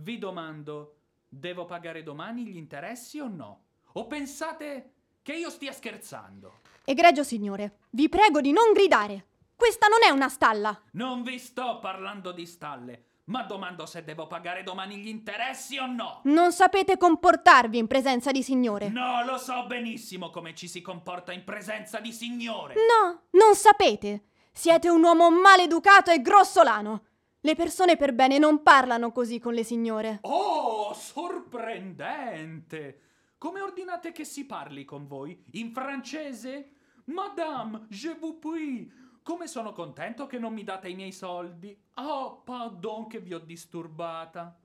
Vi 0.00 0.16
domando, 0.16 0.98
devo 1.28 1.64
pagare 1.64 2.04
domani 2.04 2.44
gli 2.44 2.56
interessi 2.56 3.18
o 3.18 3.26
no? 3.26 3.62
O 3.94 4.06
pensate 4.06 4.92
che 5.22 5.32
io 5.32 5.50
stia 5.50 5.72
scherzando? 5.72 6.60
Egregio 6.84 7.24
signore, 7.24 7.78
vi 7.90 8.08
prego 8.08 8.40
di 8.40 8.52
non 8.52 8.72
gridare. 8.72 9.26
Questa 9.56 9.88
non 9.88 10.04
è 10.04 10.10
una 10.10 10.28
stalla. 10.28 10.80
Non 10.92 11.24
vi 11.24 11.36
sto 11.40 11.80
parlando 11.80 12.30
di 12.30 12.46
stalle, 12.46 13.06
ma 13.24 13.42
domando 13.42 13.86
se 13.86 14.04
devo 14.04 14.28
pagare 14.28 14.62
domani 14.62 14.98
gli 14.98 15.08
interessi 15.08 15.78
o 15.78 15.86
no. 15.86 16.20
Non 16.24 16.52
sapete 16.52 16.96
comportarvi 16.96 17.76
in 17.76 17.88
presenza 17.88 18.30
di 18.30 18.44
signore. 18.44 18.90
No, 18.90 19.24
lo 19.24 19.36
so 19.36 19.66
benissimo 19.66 20.30
come 20.30 20.54
ci 20.54 20.68
si 20.68 20.80
comporta 20.80 21.32
in 21.32 21.42
presenza 21.42 21.98
di 21.98 22.12
signore. 22.12 22.74
No, 22.74 23.22
non 23.30 23.56
sapete. 23.56 24.26
Siete 24.52 24.88
un 24.88 25.02
uomo 25.02 25.28
maleducato 25.28 26.12
e 26.12 26.22
grossolano. 26.22 27.02
Le 27.40 27.54
persone 27.54 27.96
per 27.96 28.14
bene 28.14 28.38
non 28.38 28.64
parlano 28.64 29.12
così 29.12 29.38
con 29.38 29.54
le 29.54 29.62
signore. 29.62 30.18
Oh, 30.22 30.92
sorprendente! 30.92 33.02
Come 33.38 33.60
ordinate 33.60 34.10
che 34.10 34.24
si 34.24 34.44
parli 34.44 34.84
con 34.84 35.06
voi? 35.06 35.44
In 35.52 35.72
francese? 35.72 36.70
Madame, 37.04 37.86
je 37.90 38.16
vous 38.18 38.38
prie. 38.40 38.90
Come 39.22 39.46
sono 39.46 39.72
contento 39.72 40.26
che 40.26 40.40
non 40.40 40.52
mi 40.52 40.64
date 40.64 40.88
i 40.88 40.96
miei 40.96 41.12
soldi. 41.12 41.80
Oh, 41.94 42.42
pardon 42.42 43.06
che 43.06 43.20
vi 43.20 43.32
ho 43.32 43.38
disturbata. 43.38 44.58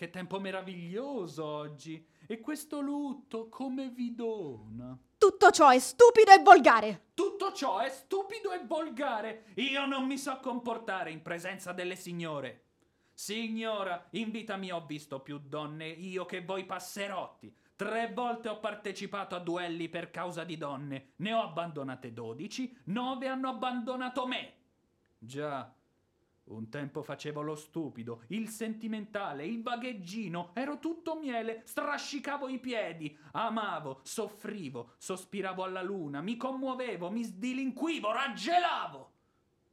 Che 0.00 0.08
tempo 0.08 0.40
meraviglioso 0.40 1.44
oggi. 1.44 2.02
E 2.26 2.40
questo 2.40 2.80
lutto 2.80 3.50
come 3.50 3.90
vi 3.90 4.14
dona. 4.14 4.98
Tutto 5.18 5.50
ciò 5.50 5.68
è 5.68 5.78
stupido 5.78 6.30
e 6.30 6.38
volgare. 6.42 7.08
Tutto 7.12 7.52
ciò 7.52 7.80
è 7.80 7.90
stupido 7.90 8.50
e 8.50 8.64
volgare. 8.64 9.52
Io 9.56 9.84
non 9.84 10.06
mi 10.06 10.16
so 10.16 10.40
comportare 10.40 11.10
in 11.10 11.20
presenza 11.20 11.72
delle 11.72 11.96
signore. 11.96 12.62
Signora, 13.12 14.06
in 14.12 14.30
vita 14.30 14.56
mia 14.56 14.76
ho 14.76 14.86
visto 14.86 15.20
più 15.20 15.38
donne 15.38 15.88
io 15.88 16.24
che 16.24 16.40
voi 16.40 16.64
passerotti. 16.64 17.54
Tre 17.76 18.10
volte 18.10 18.48
ho 18.48 18.58
partecipato 18.58 19.34
a 19.34 19.40
duelli 19.40 19.90
per 19.90 20.10
causa 20.10 20.44
di 20.44 20.56
donne. 20.56 21.10
Ne 21.16 21.34
ho 21.34 21.42
abbandonate 21.42 22.14
dodici, 22.14 22.74
nove 22.84 23.28
hanno 23.28 23.50
abbandonato 23.50 24.26
me. 24.26 24.54
Già, 25.18 25.70
un 26.54 26.68
tempo 26.68 27.02
facevo 27.02 27.42
lo 27.42 27.54
stupido, 27.54 28.22
il 28.28 28.48
sentimentale, 28.48 29.44
il 29.44 29.58
bagheggino, 29.58 30.50
ero 30.54 30.78
tutto 30.78 31.18
miele, 31.18 31.62
strascicavo 31.64 32.48
i 32.48 32.58
piedi, 32.58 33.16
amavo, 33.32 34.00
soffrivo, 34.02 34.94
sospiravo 34.98 35.64
alla 35.64 35.82
luna, 35.82 36.20
mi 36.20 36.36
commuovevo, 36.36 37.10
mi 37.10 37.22
sdilinquivo, 37.22 38.12
raggelavo. 38.12 39.12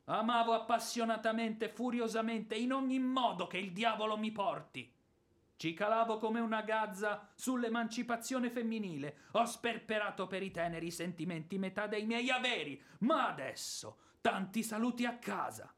Amavo 0.05 0.53
appassionatamente, 0.53 1.67
furiosamente, 1.67 2.55
in 2.55 2.71
ogni 2.71 2.99
modo 2.99 3.45
che 3.45 3.57
il 3.57 3.73
diavolo 3.73 4.17
mi 4.17 4.31
porti. 4.31 4.89
Ci 5.57 5.73
calavo 5.73 6.17
come 6.17 6.39
una 6.39 6.61
gazza 6.61 7.29
sull'emancipazione 7.35 8.49
femminile. 8.49 9.17
Ho 9.31 9.43
sperperato 9.43 10.27
per 10.27 10.43
i 10.43 10.51
teneri 10.51 10.91
sentimenti 10.91 11.57
metà 11.57 11.87
dei 11.87 12.05
miei 12.05 12.29
averi. 12.29 12.81
Ma 12.99 13.27
adesso 13.27 13.97
Tanti 14.27 14.61
saluti 14.61 15.05
a 15.05 15.17
casa. 15.17 15.73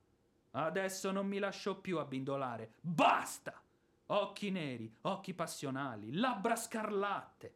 Adesso 0.51 1.11
non 1.11 1.27
mi 1.27 1.39
lascio 1.39 1.79
più 1.79 1.99
abbindolare. 1.99 2.73
Basta! 2.81 3.61
Occhi 4.07 4.49
neri, 4.49 4.91
occhi 5.01 5.33
passionali, 5.35 6.13
labbra 6.13 6.55
scarlatte. 6.55 7.55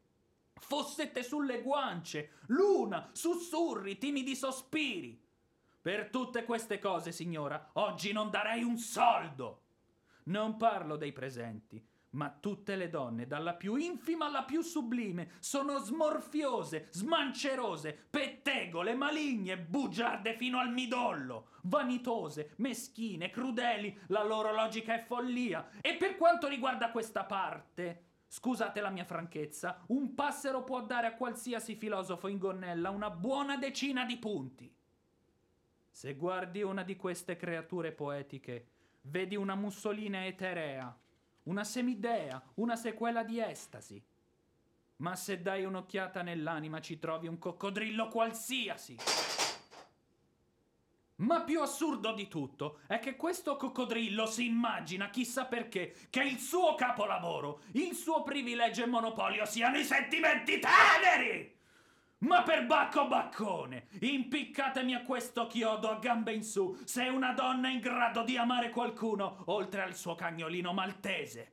Fossette 0.53 1.23
sulle 1.23 1.61
guance, 1.61 2.33
luna, 2.47 3.09
sussurri, 3.11 3.97
timidi 3.97 4.35
sospiri. 4.35 5.19
Per 5.81 6.09
tutte 6.09 6.45
queste 6.45 6.79
cose, 6.79 7.11
signora, 7.11 7.71
oggi 7.73 8.11
non 8.13 8.29
darei 8.29 8.63
un 8.63 8.77
soldo. 8.77 9.61
Non 10.25 10.55
parlo 10.55 10.95
dei 10.95 11.11
presenti, 11.11 11.83
ma 12.13 12.29
tutte 12.29 12.75
le 12.75 12.89
donne, 12.89 13.27
dalla 13.27 13.53
più 13.53 13.75
infima 13.75 14.25
alla 14.25 14.43
più 14.43 14.61
sublime, 14.61 15.31
sono 15.39 15.77
smorfiose, 15.77 16.87
smancerose, 16.91 18.07
pettegole, 18.09 18.95
maligne, 18.95 19.57
bugiarde 19.57 20.35
fino 20.35 20.59
al 20.59 20.71
midollo, 20.71 21.49
vanitose, 21.63 22.53
meschine, 22.57 23.29
crudeli, 23.29 23.97
la 24.07 24.23
loro 24.23 24.51
logica 24.53 24.95
è 24.95 24.99
follia. 24.99 25.69
E 25.81 25.95
per 25.95 26.15
quanto 26.17 26.47
riguarda 26.47 26.91
questa 26.91 27.23
parte, 27.23 28.05
scusate 28.27 28.81
la 28.81 28.89
mia 28.89 29.05
franchezza, 29.05 29.83
un 29.87 30.13
passero 30.13 30.63
può 30.63 30.81
dare 30.83 31.07
a 31.07 31.15
qualsiasi 31.15 31.75
filosofo 31.75 32.27
in 32.27 32.37
gonnella 32.37 32.89
una 32.89 33.09
buona 33.09 33.57
decina 33.57 34.05
di 34.05 34.17
punti. 34.17 34.73
Se 35.89 36.15
guardi 36.15 36.61
una 36.63 36.83
di 36.83 36.95
queste 36.95 37.35
creature 37.35 37.91
poetiche, 37.91 38.67
vedi 39.01 39.35
una 39.35 39.53
mussolina 39.53 40.25
eterea, 40.25 40.97
una 41.43 41.63
semidea, 41.63 42.41
una 42.55 42.75
sequela 42.75 43.23
di 43.23 43.39
estasi. 43.39 44.01
Ma 44.97 45.15
se 45.15 45.41
dai 45.41 45.65
un'occhiata 45.65 46.21
nell'anima 46.21 46.79
ci 46.79 46.99
trovi 46.99 47.27
un 47.27 47.37
coccodrillo 47.37 48.07
qualsiasi. 48.07 48.97
Ma 51.15 51.41
più 51.41 51.61
assurdo 51.61 52.13
di 52.13 52.27
tutto 52.27 52.79
è 52.87 52.99
che 52.99 53.15
questo 53.15 53.55
coccodrillo 53.55 54.25
si 54.25 54.45
immagina, 54.45 55.09
chissà 55.09 55.45
perché, 55.45 55.95
che 56.09 56.23
il 56.23 56.39
suo 56.39 56.75
capolavoro, 56.75 57.61
il 57.73 57.93
suo 57.93 58.23
privilegio 58.23 58.83
e 58.83 58.87
monopolio 58.87 59.45
siano 59.45 59.77
i 59.77 59.83
sentimenti 59.83 60.59
teneri! 60.59 61.61
Ma 62.23 62.41
per 62.41 62.65
bacco 62.65 63.07
baccone, 63.07 63.87
impiccatemi 63.99 64.95
a 64.95 65.03
questo 65.03 65.45
chiodo 65.47 65.89
a 65.89 65.99
gambe 65.99 66.33
in 66.33 66.43
su, 66.43 66.77
se 66.85 67.03
una 67.03 67.33
donna 67.33 67.67
è 67.67 67.71
in 67.73 67.81
grado 67.81 68.23
di 68.23 68.37
amare 68.37 68.69
qualcuno, 68.69 69.43
oltre 69.47 69.81
al 69.81 69.93
suo 69.93 70.15
cagnolino 70.15 70.71
maltese. 70.71 71.51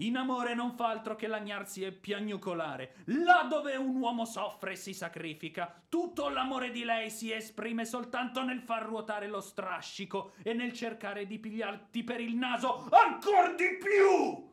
In 0.00 0.18
amore 0.18 0.54
non 0.54 0.72
fa 0.72 0.88
altro 0.90 1.16
che 1.16 1.26
lagnarsi 1.26 1.82
e 1.82 1.92
piagnucolare. 1.92 2.96
Là 3.06 3.46
dove 3.48 3.76
un 3.76 3.96
uomo 3.96 4.26
soffre 4.26 4.72
e 4.72 4.76
si 4.76 4.92
sacrifica, 4.92 5.82
tutto 5.88 6.28
l'amore 6.28 6.70
di 6.70 6.84
lei 6.84 7.08
si 7.08 7.32
esprime 7.32 7.86
soltanto 7.86 8.44
nel 8.44 8.60
far 8.60 8.84
ruotare 8.84 9.26
lo 9.26 9.40
strascico 9.40 10.32
e 10.42 10.52
nel 10.52 10.74
cercare 10.74 11.26
di 11.26 11.38
pigliarti 11.38 12.04
per 12.04 12.20
il 12.20 12.36
naso 12.36 12.88
ancora 12.90 13.54
di 13.54 13.78
più. 13.78 14.47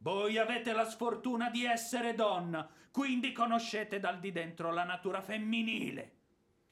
Voi 0.00 0.38
avete 0.38 0.72
la 0.72 0.84
sfortuna 0.84 1.50
di 1.50 1.64
essere 1.64 2.14
donna, 2.14 2.68
quindi 2.90 3.32
conoscete 3.32 3.98
dal 3.98 4.20
di 4.20 4.30
dentro 4.30 4.72
la 4.72 4.84
natura 4.84 5.20
femminile. 5.20 6.12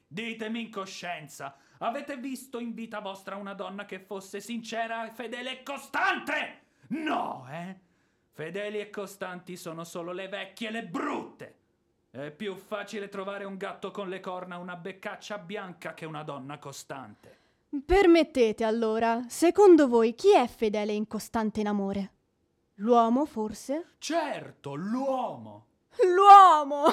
Ditemi 0.07 0.61
in 0.61 0.71
coscienza, 0.71 1.57
avete 1.79 2.15
visto 2.15 2.59
in 2.59 2.73
vita 2.73 2.99
vostra 2.99 3.35
una 3.35 3.53
donna 3.53 3.85
che 3.85 3.99
fosse 3.99 4.39
sincera, 4.39 5.09
fedele 5.11 5.59
e 5.59 5.63
costante? 5.63 6.61
No, 6.89 7.45
eh? 7.51 7.75
Fedeli 8.31 8.79
e 8.79 8.89
costanti 8.89 9.57
sono 9.57 9.83
solo 9.83 10.13
le 10.13 10.29
vecchie 10.29 10.71
le 10.71 10.85
brutte. 10.85 11.55
È 12.09 12.31
più 12.31 12.55
facile 12.55 13.09
trovare 13.09 13.43
un 13.43 13.57
gatto 13.57 13.91
con 13.91 14.07
le 14.07 14.21
corna 14.21 14.57
una 14.57 14.77
beccaccia 14.77 15.37
bianca 15.37 15.93
che 15.93 16.05
una 16.05 16.23
donna 16.23 16.57
costante. 16.59 17.37
Permettete 17.85 18.63
allora, 18.63 19.25
secondo 19.27 19.89
voi 19.89 20.15
chi 20.15 20.33
è 20.33 20.47
fedele 20.47 20.93
e 20.93 20.95
incostante 20.95 21.59
in 21.59 21.67
amore? 21.67 22.11
L'uomo, 22.79 23.25
forse? 23.25 23.95
Certo, 23.97 24.75
l'uomo. 24.75 25.65
L'uomo! 26.03 26.83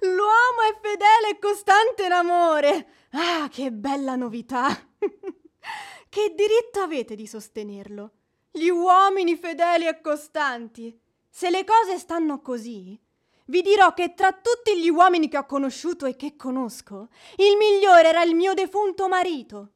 L'uomo 0.00 0.60
è 0.70 0.78
fedele 0.80 1.30
e 1.30 1.38
costante 1.38 2.04
in 2.04 2.12
amore. 2.12 2.86
Ah, 3.12 3.48
che 3.50 3.72
bella 3.72 4.16
novità! 4.16 4.68
che 4.98 6.34
diritto 6.34 6.80
avete 6.80 7.14
di 7.14 7.26
sostenerlo? 7.26 8.10
Gli 8.50 8.68
uomini 8.68 9.36
fedeli 9.36 9.86
e 9.86 10.02
costanti. 10.02 11.00
Se 11.30 11.48
le 11.48 11.64
cose 11.64 11.98
stanno 11.98 12.42
così, 12.42 13.00
vi 13.46 13.62
dirò 13.62 13.94
che 13.94 14.12
tra 14.12 14.32
tutti 14.32 14.78
gli 14.78 14.90
uomini 14.90 15.28
che 15.28 15.38
ho 15.38 15.46
conosciuto 15.46 16.04
e 16.04 16.14
che 16.14 16.36
conosco, 16.36 17.08
il 17.36 17.56
migliore 17.56 18.08
era 18.08 18.22
il 18.22 18.34
mio 18.34 18.52
defunto 18.52 19.08
marito. 19.08 19.70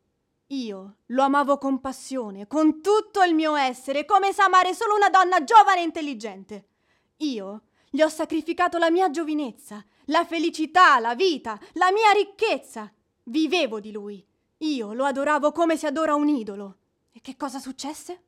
Io 0.51 0.97
lo 1.07 1.23
amavo 1.25 1.59
con 1.59 1.79
passione, 1.79 2.47
con 2.47 2.81
tutto 2.81 3.23
il 3.23 3.35
mio 3.35 3.55
essere, 3.55 4.07
come 4.07 4.33
sa 4.33 4.45
amare 4.45 4.73
solo 4.73 4.95
una 4.95 5.11
donna 5.11 5.45
giovane 5.45 5.81
e 5.81 5.85
intelligente. 5.85 6.69
Io 7.19 7.65
gli 7.91 8.01
ho 8.01 8.09
sacrificato 8.09 8.79
la 8.79 8.91
mia 8.91 9.11
giovinezza, 9.11 9.85
la 10.07 10.25
felicità, 10.25 10.99
la 11.01 11.15
vita, 11.15 11.61
la 11.75 11.93
mia 11.93 12.13
ricchezza. 12.13 12.91
Vivevo 13.25 13.79
di 13.79 13.93
lui. 13.93 14.27
Io 14.59 14.95
lo 14.95 15.05
adoravo 15.05 15.53
come 15.53 15.77
si 15.77 15.85
adora 15.85 16.15
un 16.15 16.29
idolo. 16.29 16.77
E 17.13 17.21
che 17.21 17.37
cosa 17.37 17.59
successe? 17.59 18.23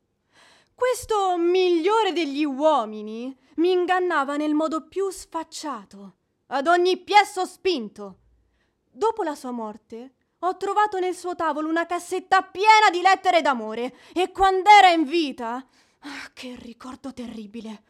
Questo 0.74 1.38
migliore 1.38 2.12
degli 2.12 2.44
uomini 2.44 3.34
mi 3.56 3.70
ingannava 3.70 4.36
nel 4.36 4.52
modo 4.52 4.88
più 4.88 5.10
sfacciato, 5.10 6.16
ad 6.48 6.66
ogni 6.66 6.98
piè 6.98 7.24
sospinto. 7.24 8.18
Dopo 8.90 9.22
la 9.22 9.34
sua 9.34 9.52
morte, 9.52 10.16
ho 10.40 10.56
trovato 10.56 10.98
nel 10.98 11.14
suo 11.14 11.34
tavolo 11.34 11.68
una 11.68 11.86
cassetta 11.86 12.42
piena 12.42 12.88
di 12.90 13.02
lettere 13.02 13.42
d'amore 13.42 13.94
e 14.14 14.32
quando 14.32 14.70
era 14.70 14.88
in 14.88 15.04
vita, 15.04 15.64
ah, 16.00 16.30
che 16.32 16.56
ricordo 16.58 17.12
terribile, 17.12 17.82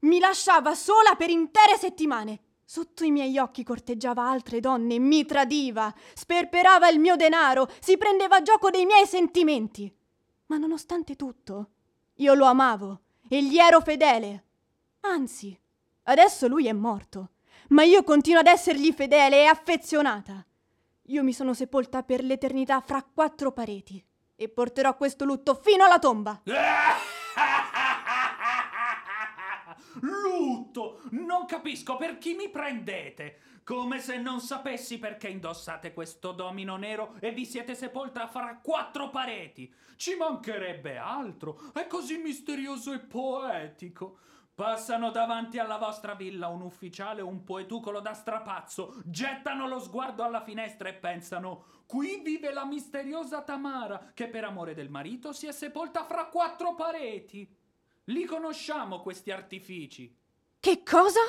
mi 0.00 0.18
lasciava 0.18 0.74
sola 0.74 1.14
per 1.16 1.30
intere 1.30 1.76
settimane. 1.78 2.40
Sotto 2.66 3.04
i 3.04 3.10
miei 3.10 3.38
occhi 3.38 3.62
corteggiava 3.62 4.28
altre 4.28 4.60
donne, 4.60 4.98
mi 4.98 5.24
tradiva, 5.24 5.94
sperperava 6.14 6.88
il 6.88 6.98
mio 6.98 7.14
denaro, 7.16 7.68
si 7.80 7.96
prendeva 7.96 8.42
gioco 8.42 8.70
dei 8.70 8.84
miei 8.84 9.06
sentimenti. 9.06 9.94
Ma 10.46 10.56
nonostante 10.56 11.14
tutto, 11.14 11.70
io 12.14 12.34
lo 12.34 12.46
amavo 12.46 13.00
e 13.28 13.42
gli 13.44 13.58
ero 13.58 13.80
fedele. 13.80 14.44
Anzi, 15.00 15.58
adesso 16.04 16.48
lui 16.48 16.66
è 16.66 16.72
morto, 16.72 17.30
ma 17.68 17.82
io 17.82 18.02
continuo 18.02 18.40
ad 18.40 18.46
essergli 18.46 18.92
fedele 18.92 19.42
e 19.42 19.46
affezionata. 19.46 20.44
Io 21.08 21.22
mi 21.22 21.34
sono 21.34 21.52
sepolta 21.52 22.02
per 22.02 22.24
l'eternità 22.24 22.80
fra 22.80 23.02
quattro 23.02 23.52
pareti 23.52 24.02
e 24.34 24.48
porterò 24.48 24.96
questo 24.96 25.26
lutto 25.26 25.54
fino 25.54 25.84
alla 25.84 25.98
tomba. 25.98 26.40
Lutto! 30.00 31.02
Non 31.10 31.44
capisco 31.44 31.96
per 31.96 32.16
chi 32.16 32.34
mi 32.34 32.48
prendete. 32.48 33.40
Come 33.64 34.00
se 34.00 34.16
non 34.16 34.40
sapessi 34.40 34.98
perché 34.98 35.28
indossate 35.28 35.92
questo 35.92 36.32
domino 36.32 36.76
nero 36.76 37.16
e 37.20 37.32
vi 37.32 37.44
siete 37.44 37.74
sepolta 37.74 38.26
fra 38.26 38.58
quattro 38.62 39.10
pareti. 39.10 39.70
Ci 39.96 40.16
mancherebbe 40.16 40.96
altro. 40.96 41.60
È 41.74 41.86
così 41.86 42.16
misterioso 42.16 42.94
e 42.94 43.00
poetico. 43.00 44.18
Passano 44.54 45.10
davanti 45.10 45.58
alla 45.58 45.78
vostra 45.78 46.14
villa 46.14 46.46
un 46.46 46.62
ufficiale 46.62 47.20
o 47.20 47.26
un 47.26 47.42
poetucolo 47.42 47.98
da 47.98 48.14
strapazzo, 48.14 49.02
gettano 49.04 49.66
lo 49.66 49.80
sguardo 49.80 50.22
alla 50.22 50.44
finestra 50.44 50.88
e 50.88 50.94
pensano: 50.94 51.64
Qui 51.86 52.20
vive 52.22 52.52
la 52.52 52.64
misteriosa 52.64 53.42
Tamara, 53.42 54.12
che 54.14 54.28
per 54.28 54.44
amore 54.44 54.74
del 54.74 54.90
marito 54.90 55.32
si 55.32 55.48
è 55.48 55.52
sepolta 55.52 56.04
fra 56.04 56.26
quattro 56.26 56.76
pareti. 56.76 57.52
Li 58.04 58.24
conosciamo 58.26 59.00
questi 59.00 59.32
artifici. 59.32 60.14
Che 60.60 60.82
cosa? 60.84 61.20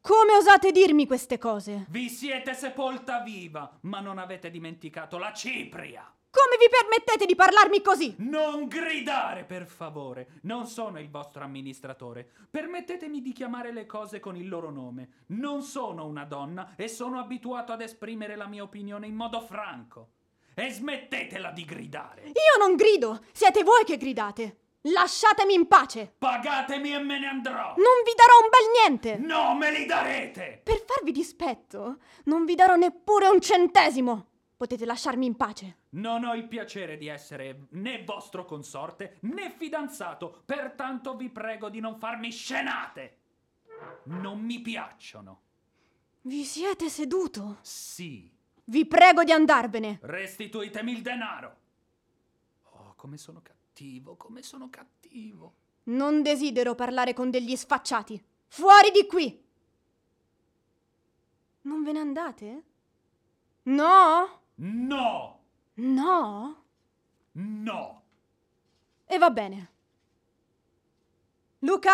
Come 0.00 0.36
osate 0.36 0.70
dirmi 0.70 1.08
queste 1.08 1.38
cose? 1.38 1.86
Vi 1.88 2.08
siete 2.08 2.54
sepolta 2.54 3.18
viva, 3.20 3.78
ma 3.80 3.98
non 3.98 4.18
avete 4.18 4.48
dimenticato 4.50 5.18
la 5.18 5.32
cipria. 5.32 6.13
Come 6.34 6.56
vi 6.58 6.68
permettete 6.68 7.26
di 7.26 7.36
parlarmi 7.36 7.80
così? 7.80 8.16
Non 8.18 8.66
gridare, 8.66 9.44
per 9.44 9.66
favore. 9.66 10.40
Non 10.42 10.66
sono 10.66 10.98
il 10.98 11.08
vostro 11.08 11.44
amministratore. 11.44 12.28
Permettetemi 12.50 13.22
di 13.22 13.30
chiamare 13.30 13.72
le 13.72 13.86
cose 13.86 14.18
con 14.18 14.34
il 14.34 14.48
loro 14.48 14.70
nome. 14.70 15.26
Non 15.26 15.62
sono 15.62 16.04
una 16.06 16.24
donna 16.24 16.74
e 16.74 16.88
sono 16.88 17.20
abituato 17.20 17.70
ad 17.70 17.82
esprimere 17.82 18.34
la 18.34 18.48
mia 18.48 18.64
opinione 18.64 19.06
in 19.06 19.14
modo 19.14 19.40
franco. 19.42 20.08
E 20.54 20.72
smettetela 20.72 21.52
di 21.52 21.64
gridare. 21.64 22.22
Io 22.22 22.58
non 22.58 22.74
grido, 22.74 23.20
siete 23.30 23.62
voi 23.62 23.84
che 23.84 23.96
gridate. 23.96 24.58
Lasciatemi 24.80 25.54
in 25.54 25.68
pace. 25.68 26.16
Pagatemi 26.18 26.94
e 26.94 26.98
me 26.98 27.20
ne 27.20 27.28
andrò. 27.28 27.74
Non 27.76 28.02
vi 28.04 28.12
darò 28.16 28.40
un 28.42 28.48
bel 28.50 28.70
niente. 28.80 29.16
No, 29.24 29.54
me 29.54 29.70
li 29.70 29.86
darete. 29.86 30.62
Per 30.64 30.82
farvi 30.84 31.12
dispetto, 31.12 31.98
non 32.24 32.44
vi 32.44 32.56
darò 32.56 32.74
neppure 32.74 33.28
un 33.28 33.40
centesimo. 33.40 34.26
Potete 34.56 34.84
lasciarmi 34.84 35.26
in 35.26 35.36
pace. 35.36 35.76
Non 35.94 36.24
ho 36.24 36.34
il 36.34 36.46
piacere 36.48 36.96
di 36.96 37.06
essere 37.06 37.66
né 37.70 38.02
vostro 38.02 38.44
consorte 38.44 39.18
né 39.20 39.50
fidanzato, 39.50 40.42
pertanto 40.44 41.16
vi 41.16 41.28
prego 41.28 41.68
di 41.68 41.80
non 41.80 41.96
farmi 41.96 42.30
scenate. 42.30 43.18
Non 44.04 44.40
mi 44.40 44.60
piacciono. 44.60 45.40
Vi 46.22 46.42
siete 46.44 46.88
seduto? 46.88 47.58
Sì, 47.60 48.30
Vi 48.66 48.86
prego 48.86 49.24
di 49.24 49.32
andarvene. 49.32 49.98
Restituitemi 50.00 50.92
il 50.92 51.02
denaro. 51.02 51.56
Oh, 52.70 52.94
come 52.96 53.18
sono 53.18 53.42
cattivo, 53.42 54.16
come 54.16 54.42
sono 54.42 54.70
cattivo. 54.70 55.54
Non 55.84 56.22
desidero 56.22 56.74
parlare 56.74 57.12
con 57.12 57.30
degli 57.30 57.54
sfacciati. 57.54 58.22
Fuori 58.48 58.90
di 58.90 59.06
qui! 59.06 59.44
Non 61.62 61.82
ve 61.82 61.92
ne 61.92 61.98
andate? 61.98 62.62
No? 63.64 64.40
No! 64.54 65.43
No? 65.74 66.64
No! 67.32 68.02
E 69.06 69.18
va 69.18 69.30
bene. 69.30 69.70
Luca, 71.60 71.92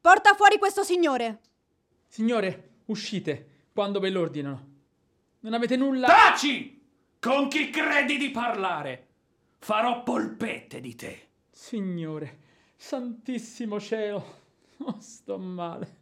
porta 0.00 0.34
fuori 0.34 0.58
questo 0.58 0.82
signore. 0.84 1.40
Signore, 2.06 2.80
uscite 2.86 3.66
quando 3.72 3.98
ve 4.00 4.10
l'ordinano. 4.10 4.70
Non 5.40 5.54
avete 5.54 5.76
nulla. 5.76 6.06
Taci! 6.06 6.80
Con 7.18 7.48
chi 7.48 7.70
credi 7.70 8.16
di 8.18 8.30
parlare? 8.30 9.08
Farò 9.58 10.02
polpette 10.02 10.80
di 10.80 10.94
te. 10.94 11.28
Signore, 11.50 12.40
santissimo 12.76 13.80
cielo. 13.80 14.40
Oh, 14.84 14.96
sto 14.98 15.38
male. 15.38 16.00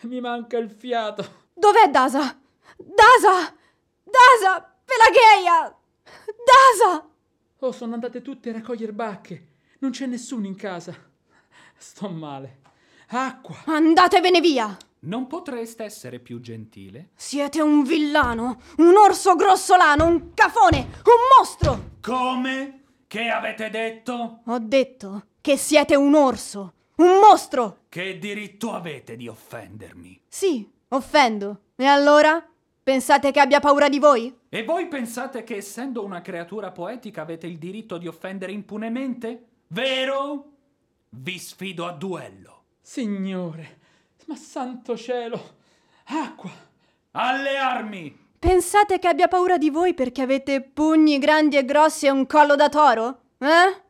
Mi 0.00 0.20
manca 0.20 0.58
il 0.58 0.70
fiato. 0.70 1.46
Dov'è 1.54 1.88
Dasa? 1.88 2.36
Dasa! 2.76 3.56
Dasa! 4.02 4.76
Pelageia! 4.84 5.77
Dasa! 6.44 7.08
Oh, 7.58 7.72
sono 7.72 7.94
andate 7.94 8.22
tutte 8.22 8.50
a 8.50 8.52
raccogliere 8.52 8.92
bacche. 8.92 9.46
Non 9.80 9.90
c'è 9.90 10.06
nessuno 10.06 10.46
in 10.46 10.56
casa. 10.56 10.94
Sto 11.76 12.08
male. 12.08 12.60
Acqua. 13.08 13.56
Andatevene 13.66 14.40
via! 14.40 14.76
Non 15.00 15.28
potreste 15.28 15.84
essere 15.84 16.18
più 16.18 16.40
gentile? 16.40 17.10
Siete 17.14 17.62
un 17.62 17.84
villano, 17.84 18.60
un 18.78 18.96
orso 18.96 19.36
grossolano, 19.36 20.06
un 20.06 20.34
cafone, 20.34 20.78
un 20.78 21.38
mostro! 21.38 21.90
Come? 22.02 22.82
Che 23.06 23.28
avete 23.28 23.70
detto? 23.70 24.40
Ho 24.44 24.58
detto 24.58 25.26
che 25.40 25.56
siete 25.56 25.94
un 25.94 26.14
orso, 26.14 26.72
un 26.96 27.18
mostro! 27.20 27.84
Che 27.88 28.18
diritto 28.18 28.72
avete 28.72 29.14
di 29.14 29.28
offendermi? 29.28 30.20
Sì, 30.26 30.68
offendo. 30.88 31.60
E 31.76 31.84
allora? 31.84 32.44
Pensate 32.88 33.32
che 33.32 33.40
abbia 33.40 33.60
paura 33.60 33.90
di 33.90 33.98
voi? 33.98 34.34
E 34.48 34.64
voi 34.64 34.88
pensate 34.88 35.44
che 35.44 35.56
essendo 35.56 36.02
una 36.02 36.22
creatura 36.22 36.70
poetica 36.70 37.20
avete 37.20 37.46
il 37.46 37.58
diritto 37.58 37.98
di 37.98 38.06
offendere 38.06 38.50
impunemente? 38.52 39.44
Vero? 39.66 40.52
Vi 41.10 41.38
sfido 41.38 41.86
a 41.86 41.92
duello. 41.92 42.62
Signore, 42.80 43.80
ma 44.24 44.36
santo 44.36 44.96
cielo. 44.96 45.56
Acqua. 46.04 46.50
Alle 47.10 47.58
armi! 47.58 48.18
Pensate 48.38 48.98
che 48.98 49.08
abbia 49.08 49.28
paura 49.28 49.58
di 49.58 49.68
voi 49.68 49.92
perché 49.92 50.22
avete 50.22 50.62
pugni 50.62 51.18
grandi 51.18 51.58
e 51.58 51.66
grossi 51.66 52.06
e 52.06 52.10
un 52.10 52.24
collo 52.26 52.56
da 52.56 52.70
toro? 52.70 53.20
Eh? 53.36 53.82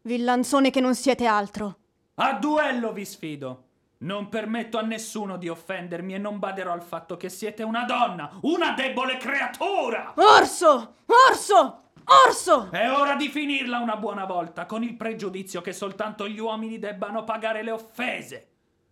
Villanzone 0.00 0.70
che 0.70 0.80
non 0.80 0.94
siete 0.94 1.26
altro. 1.26 1.78
A 2.14 2.32
duello 2.32 2.94
vi 2.94 3.04
sfido. 3.04 3.65
Non 3.98 4.28
permetto 4.28 4.76
a 4.78 4.82
nessuno 4.82 5.38
di 5.38 5.48
offendermi 5.48 6.14
e 6.14 6.18
non 6.18 6.38
baderò 6.38 6.72
al 6.72 6.82
fatto 6.82 7.16
che 7.16 7.30
siete 7.30 7.62
una 7.62 7.84
donna, 7.84 8.30
una 8.42 8.72
debole 8.72 9.16
creatura! 9.16 10.12
Orso! 10.16 10.96
Orso! 11.28 11.82
Orso! 12.26 12.70
È 12.70 12.90
ora 12.90 13.16
di 13.16 13.28
finirla 13.28 13.78
una 13.78 13.96
buona 13.96 14.26
volta, 14.26 14.66
con 14.66 14.82
il 14.82 14.96
pregiudizio 14.96 15.62
che 15.62 15.72
soltanto 15.72 16.28
gli 16.28 16.38
uomini 16.38 16.78
debbano 16.78 17.24
pagare 17.24 17.62
le 17.62 17.70
offese. 17.70 18.48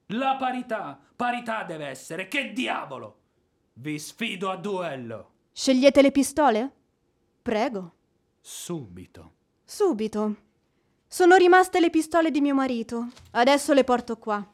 La 0.08 0.36
parità, 0.36 0.98
parità 1.14 1.64
deve 1.64 1.86
essere, 1.86 2.26
che 2.28 2.52
diavolo! 2.52 3.18
Vi 3.74 3.98
sfido 3.98 4.50
a 4.50 4.56
duello. 4.56 5.32
Scegliete 5.52 6.00
le 6.00 6.12
pistole? 6.12 6.72
Prego. 7.42 7.92
Subito. 8.40 9.32
Subito. 9.64 10.36
Sono 11.06 11.36
rimaste 11.36 11.78
le 11.78 11.90
pistole 11.90 12.30
di 12.30 12.40
mio 12.40 12.54
marito. 12.54 13.08
Adesso 13.32 13.72
le 13.72 13.84
porto 13.84 14.16
qua. 14.16 14.44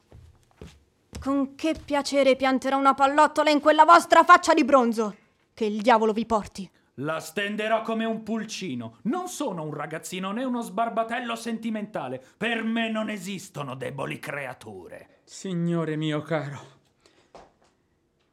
Con 1.21 1.53
che 1.53 1.75
piacere 1.85 2.35
pianterò 2.35 2.79
una 2.79 2.95
pallottola 2.95 3.51
in 3.51 3.59
quella 3.59 3.85
vostra 3.85 4.23
faccia 4.23 4.55
di 4.55 4.65
bronzo. 4.65 5.15
Che 5.53 5.65
il 5.65 5.79
diavolo 5.83 6.13
vi 6.13 6.25
porti. 6.25 6.67
La 6.95 7.19
stenderò 7.19 7.83
come 7.83 8.05
un 8.05 8.23
pulcino. 8.23 8.97
Non 9.03 9.27
sono 9.27 9.61
un 9.61 9.71
ragazzino 9.71 10.31
né 10.31 10.43
uno 10.43 10.61
sbarbatello 10.61 11.35
sentimentale. 11.35 12.19
Per 12.37 12.63
me 12.63 12.89
non 12.89 13.11
esistono 13.11 13.75
deboli 13.75 14.17
creature. 14.17 15.19
Signore 15.23 15.95
mio 15.95 16.23
caro, 16.23 16.59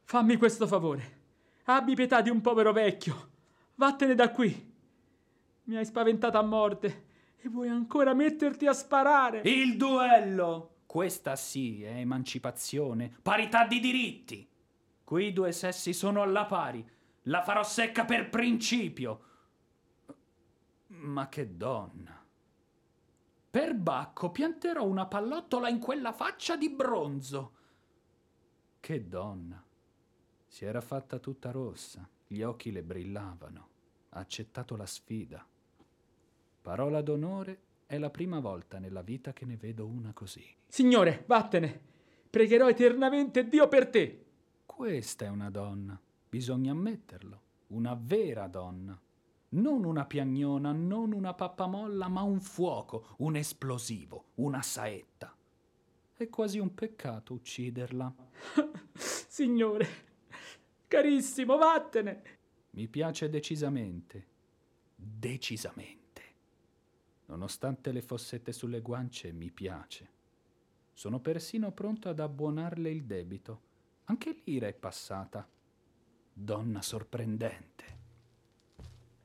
fammi 0.05 0.37
questo 0.37 0.65
favore. 0.65 1.17
Abbi 1.65 1.93
pietà 1.93 2.21
di 2.21 2.31
un 2.31 2.41
povero 2.41 2.71
vecchio. 2.73 3.29
Vattene 3.75 4.15
da 4.15 4.31
qui. 4.31 4.73
Mi 5.65 5.77
hai 5.77 5.85
spaventata 5.85 6.39
a 6.39 6.43
morte 6.43 7.05
e 7.37 7.49
vuoi 7.49 7.69
ancora 7.69 8.15
metterti 8.15 8.65
a 8.65 8.73
sparare. 8.73 9.41
Il 9.43 9.77
duello! 9.77 10.77
Questa 10.89 11.35
sì 11.35 11.83
è 11.83 11.97
emancipazione, 11.97 13.15
parità 13.21 13.67
di 13.67 13.79
diritti. 13.79 14.49
Qui 15.03 15.25
i 15.27 15.33
due 15.33 15.51
sessi 15.51 15.93
sono 15.93 16.23
alla 16.23 16.47
pari. 16.47 16.83
La 17.25 17.43
farò 17.43 17.61
secca 17.61 18.05
per 18.05 18.31
principio. 18.31 19.23
Ma 20.87 21.29
che 21.29 21.55
donna. 21.55 22.25
Per 23.51 23.75
Bacco 23.75 24.31
pianterò 24.31 24.83
una 24.83 25.05
pallottola 25.05 25.69
in 25.69 25.77
quella 25.77 26.11
faccia 26.11 26.57
di 26.57 26.71
bronzo. 26.71 27.53
Che 28.79 29.07
donna. 29.07 29.63
Si 30.47 30.65
era 30.65 30.81
fatta 30.81 31.19
tutta 31.19 31.51
rossa, 31.51 32.09
gli 32.25 32.41
occhi 32.41 32.71
le 32.71 32.81
brillavano. 32.81 33.69
Ha 34.09 34.19
accettato 34.19 34.75
la 34.75 34.87
sfida. 34.87 35.45
Parola 36.63 37.03
d'onore, 37.03 37.61
è 37.89 37.97
la 37.97 38.11
prima 38.11 38.39
volta 38.39 38.77
nella 38.77 39.01
vita 39.01 39.33
che 39.33 39.45
ne 39.45 39.57
vedo 39.57 39.87
una 39.87 40.13
così. 40.13 40.45
Signore, 40.67 41.23
vattene. 41.25 41.81
Pregherò 42.29 42.69
eternamente 42.69 43.47
Dio 43.47 43.67
per 43.67 43.89
te. 43.89 44.25
Questa 44.63 45.25
è 45.25 45.27
una 45.27 45.49
donna, 45.49 45.99
bisogna 46.29 46.71
ammetterlo, 46.71 47.41
una 47.69 47.97
vera 47.99 48.45
donna. 48.45 48.95
Non 49.49 49.85
una 49.85 50.05
piagnona, 50.05 50.71
non 50.71 51.13
una 51.13 51.33
pappamolla, 51.33 52.07
ma 52.09 52.21
un 52.21 52.39
fuoco, 52.39 53.15
un 53.17 53.35
esplosivo, 53.35 54.33
una 54.35 54.61
saetta. 54.61 55.35
È 56.13 56.29
quasi 56.29 56.59
un 56.59 56.75
peccato 56.75 57.33
ucciderla. 57.33 58.13
Signore, 58.93 59.87
carissimo, 60.87 61.57
vattene. 61.57 62.21
Mi 62.69 62.87
piace 62.87 63.29
decisamente, 63.29 64.27
decisamente. 64.95 65.98
Nonostante 67.29 67.91
le 67.91 68.01
fossette 68.01 68.51
sulle 68.51 68.81
guance, 68.81 69.31
mi 69.31 69.51
piace. 69.51 70.09
Sono 70.93 71.19
persino 71.19 71.71
pronto 71.71 72.09
ad 72.09 72.19
abbonarle 72.19 72.89
il 72.89 73.03
debito. 73.03 73.61
Anche 74.05 74.41
l'ira 74.43 74.65
è 74.65 74.73
passata. 74.73 75.47
Donna 76.33 76.81
sorprendente. 76.81 77.83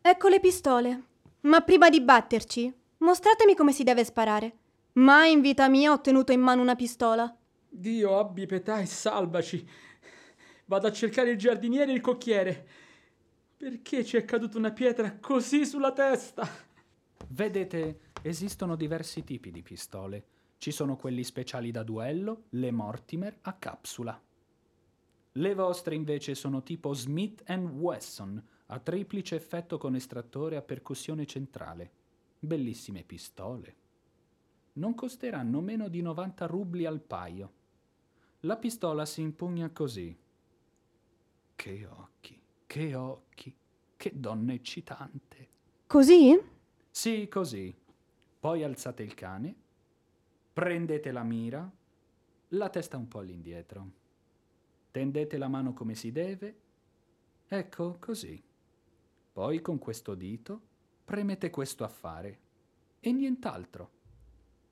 Ecco 0.02 0.28
le 0.28 0.38
pistole. 0.38 1.04
Ma 1.40 1.62
prima 1.62 1.88
di 1.88 2.02
batterci, 2.02 2.70
mostratemi 2.98 3.54
come 3.54 3.72
si 3.72 3.84
deve 3.84 4.04
sparare. 4.04 4.58
Mai 4.92 5.32
in 5.32 5.40
vita 5.40 5.66
mia 5.70 5.92
ho 5.92 6.02
tenuto 6.02 6.32
in 6.32 6.40
mano 6.40 6.60
una 6.60 6.76
pistola. 6.76 7.34
Dio 7.66 8.18
abbi 8.18 8.44
pietà 8.44 8.80
e 8.80 8.86
salvaci. 8.86 9.66
Vado 10.66 10.86
a 10.86 10.92
cercare 10.92 11.30
il 11.30 11.38
giardiniere 11.38 11.90
e 11.90 11.94
il 11.94 12.00
cocchiere. 12.02 12.68
Perché 13.56 14.04
ci 14.04 14.18
è 14.18 14.26
caduta 14.26 14.58
una 14.58 14.72
pietra 14.72 15.16
così 15.16 15.64
sulla 15.64 15.92
testa? 15.92 16.72
Vedete, 17.28 18.12
esistono 18.22 18.76
diversi 18.76 19.24
tipi 19.24 19.50
di 19.50 19.62
pistole. 19.62 20.24
Ci 20.58 20.70
sono 20.70 20.96
quelli 20.96 21.24
speciali 21.24 21.70
da 21.70 21.82
duello, 21.82 22.44
le 22.50 22.70
Mortimer 22.70 23.38
a 23.42 23.52
capsula. 23.54 24.20
Le 25.32 25.54
vostre 25.54 25.94
invece 25.94 26.34
sono 26.34 26.62
tipo 26.62 26.92
Smith 26.94 27.42
Wesson, 27.50 28.42
a 28.66 28.78
triplice 28.78 29.36
effetto 29.36 29.78
con 29.78 29.94
estrattore 29.94 30.56
a 30.56 30.62
percussione 30.62 31.26
centrale. 31.26 31.90
Bellissime 32.38 33.02
pistole. 33.02 33.76
Non 34.74 34.94
costeranno 34.94 35.60
meno 35.60 35.88
di 35.88 36.02
90 36.02 36.46
rubli 36.46 36.84
al 36.84 37.00
paio. 37.00 37.52
La 38.40 38.56
pistola 38.56 39.04
si 39.04 39.22
impugna 39.22 39.70
così. 39.70 40.16
Che 41.54 41.86
occhi, 41.86 42.42
che 42.66 42.94
occhi, 42.94 43.56
che 43.96 44.12
donna 44.14 44.52
eccitante. 44.52 45.48
Così? 45.86 46.38
Sì, 46.96 47.26
così. 47.28 47.74
Poi 48.38 48.62
alzate 48.62 49.02
il 49.02 49.14
cane, 49.14 49.52
prendete 50.52 51.10
la 51.10 51.24
mira, 51.24 51.68
la 52.50 52.68
testa 52.70 52.96
un 52.96 53.08
po' 53.08 53.18
all'indietro. 53.18 53.90
Tendete 54.92 55.36
la 55.36 55.48
mano 55.48 55.72
come 55.72 55.96
si 55.96 56.12
deve. 56.12 56.60
Ecco, 57.48 57.96
così. 57.98 58.40
Poi 59.32 59.60
con 59.60 59.78
questo 59.78 60.14
dito 60.14 60.60
premete 61.04 61.50
questo 61.50 61.82
affare 61.82 62.38
e 63.00 63.10
nient'altro. 63.10 63.90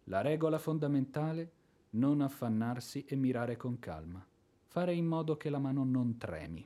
La 0.05 0.21
regola 0.21 0.59
fondamentale, 0.61 1.51
non 1.91 2.21
affannarsi 2.21 3.05
e 3.05 3.17
mirare 3.17 3.57
con 3.57 3.81
calma. 3.81 4.25
Fare 4.69 4.95
in 4.95 5.07
modo 5.07 5.37
che 5.37 5.51
la 5.51 5.59
mano 5.59 5.83
non 5.83 6.17
tremi. 6.19 6.65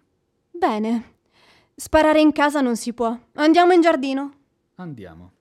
Bene. 0.51 1.15
Sparare 1.75 2.21
in 2.21 2.33
casa 2.33 2.61
non 2.61 2.77
si 2.77 2.93
può. 2.93 3.19
Andiamo 3.33 3.73
in 3.73 3.81
giardino. 3.81 4.35
Andiamo. 4.75 5.36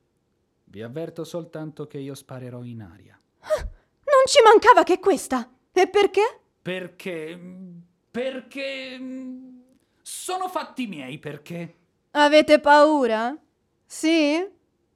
Vi 0.76 0.82
avverto 0.82 1.24
soltanto 1.24 1.88
che 1.88 2.00
io 2.00 2.14
sparerò 2.14 2.62
in 2.64 2.82
aria. 2.82 3.18
Non 3.40 4.26
ci 4.26 4.42
mancava 4.44 4.84
che 4.84 5.00
questa. 5.00 5.50
E 5.72 5.88
perché? 5.88 6.42
Perché... 6.62 7.40
perché... 8.12 9.00
sono 10.02 10.50
fatti 10.50 10.86
miei 10.88 11.18
perché... 11.18 11.76
Avete 12.12 12.60
paura? 12.60 13.34
Sì? 13.86 14.36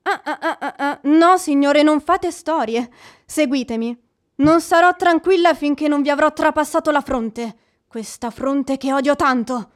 Ah, 0.02 0.22
ah, 0.22 0.40
ah, 0.42 0.58
ah, 0.60 0.76
ah. 0.78 1.00
No, 1.04 1.38
signore, 1.38 1.82
non 1.82 2.02
fate 2.02 2.30
storie. 2.30 2.92
Seguitemi. 3.24 3.98
Non 4.36 4.60
sarò 4.60 4.94
tranquilla 4.98 5.54
finché 5.54 5.88
non 5.88 6.02
vi 6.02 6.10
avrò 6.10 6.34
trapassato 6.34 6.92
la 6.92 7.00
fronte. 7.00 7.56
Questa 7.88 8.32
fronte 8.32 8.76
che 8.76 8.92
odio 8.92 9.16
tanto. 9.16 9.72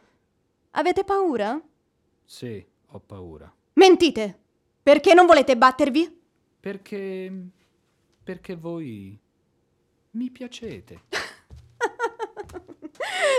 Avete 0.71 1.05
paura? 1.05 1.57
Sì, 2.25 2.61
ho 2.87 2.99
paura. 2.99 3.49
Mentite! 3.75 4.41
Perché 4.83 5.13
non 5.13 5.25
volete 5.25 5.55
battervi? 5.55 6.21
Perché... 6.59 7.31
perché 8.21 8.55
voi... 8.57 9.17
mi 10.11 10.29
piacete. 10.29 11.03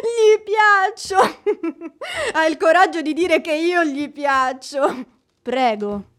gli 0.01 0.43
piaccio! 0.43 1.17
ha 2.33 2.47
il 2.47 2.57
coraggio 2.57 3.03
di 3.03 3.13
dire 3.13 3.43
che 3.43 3.55
io 3.55 3.85
gli 3.85 4.11
piaccio. 4.11 5.07
Prego. 5.43 6.13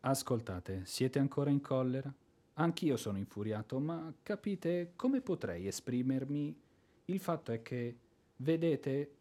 Ascoltate, 0.00 0.86
siete 0.86 1.18
ancora 1.18 1.50
in 1.50 1.60
collera? 1.60 2.10
Anch'io 2.54 2.96
sono 2.96 3.18
infuriato, 3.18 3.78
ma 3.78 4.10
capite 4.22 4.92
come 4.96 5.20
potrei 5.20 5.66
esprimermi? 5.66 6.58
Il 7.04 7.20
fatto 7.20 7.52
è 7.52 7.60
che, 7.60 7.96
vedete, 8.36 9.14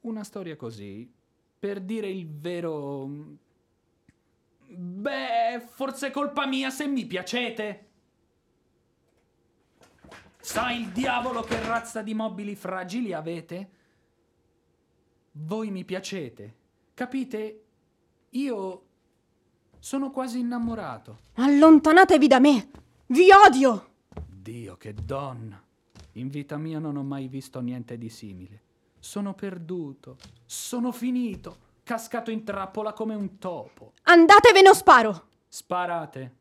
una 0.00 0.24
storia 0.24 0.56
così, 0.56 1.08
per 1.60 1.80
dire 1.80 2.08
il 2.08 2.26
vero... 2.26 3.08
Beh, 4.66 5.66
forse 5.68 6.08
è 6.08 6.10
colpa 6.10 6.46
mia 6.46 6.70
se 6.70 6.86
mi 6.86 7.04
piacete. 7.04 7.88
Sa 10.40 10.70
il 10.70 10.88
diavolo 10.88 11.42
che 11.42 11.60
razza 11.60 12.00
di 12.00 12.14
mobili 12.14 12.54
fragili 12.54 13.12
avete? 13.12 13.70
Voi 15.32 15.70
mi 15.70 15.84
piacete, 15.84 16.56
capite? 16.94 17.64
Io 18.30 18.86
sono 19.78 20.10
quasi 20.10 20.38
innamorato. 20.38 21.18
Allontanatevi 21.34 22.26
da 22.26 22.38
me! 22.38 22.70
Vi 23.06 23.28
odio! 23.46 23.88
Dio, 24.26 24.76
che 24.76 24.94
donna! 24.94 25.62
In 26.12 26.28
vita 26.28 26.56
mia 26.56 26.78
non 26.78 26.96
ho 26.96 27.02
mai 27.02 27.28
visto 27.28 27.60
niente 27.60 27.98
di 27.98 28.08
simile. 28.08 28.62
Sono 29.00 29.34
perduto, 29.34 30.18
sono 30.44 30.92
finito, 30.92 31.56
cascato 31.82 32.30
in 32.30 32.44
trappola 32.44 32.92
come 32.92 33.14
un 33.14 33.38
topo. 33.38 33.94
Andatevene 34.02 34.68
o 34.68 34.74
sparo! 34.74 35.28
Sparate! 35.48 36.36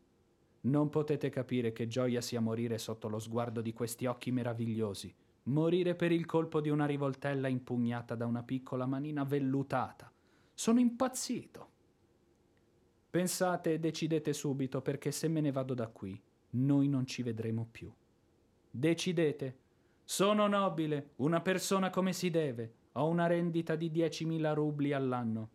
Non 0.62 0.89
potete 0.89 1.30
capire 1.30 1.72
che 1.72 1.88
gioia 1.88 2.19
sia 2.19 2.41
morire 2.41 2.78
sotto 2.78 3.08
lo 3.08 3.17
sguardo 3.17 3.62
di 3.62 3.72
questi 3.72 4.06
occhi 4.06 4.30
meravigliosi, 4.32 5.12
morire 5.43 5.95
per 5.95 6.12
il 6.12 6.26
colpo 6.26 6.60
di 6.60 6.69
una 6.69 6.86
rivoltella 6.86 7.48
impugnata 7.48 8.13
da 8.15 8.26
una 8.26 8.43
piccola 8.43 8.86
manina 8.86 9.24
vellutata. 9.24 10.12
Sono 10.54 10.80
impazzito. 10.80 11.67
Pensate 13.10 13.74
e 13.74 13.80
decidete 13.80 14.34
subito 14.34 14.82
perché 14.82 15.12
se 15.12 15.30
me 15.30 15.39
ne 15.39 15.52
vado 15.52 15.74
da 15.74 15.88
qui, 15.88 16.22
noi 16.52 16.89
non 16.89 17.06
ci 17.06 17.24
vedremo 17.24 17.65
più. 17.72 17.89
Decidete. 18.69 19.58
Sono 20.12 20.48
nobile, 20.48 21.12
una 21.17 21.39
persona 21.39 21.91
come 21.91 22.13
si 22.13 22.32
deve. 22.32 22.74
Ho 22.93 23.06
una 23.06 23.28
rendita 23.28 23.76
di 23.76 23.91
10.000 23.91 24.54
rubli 24.56 24.91
all'anno. 24.91 25.50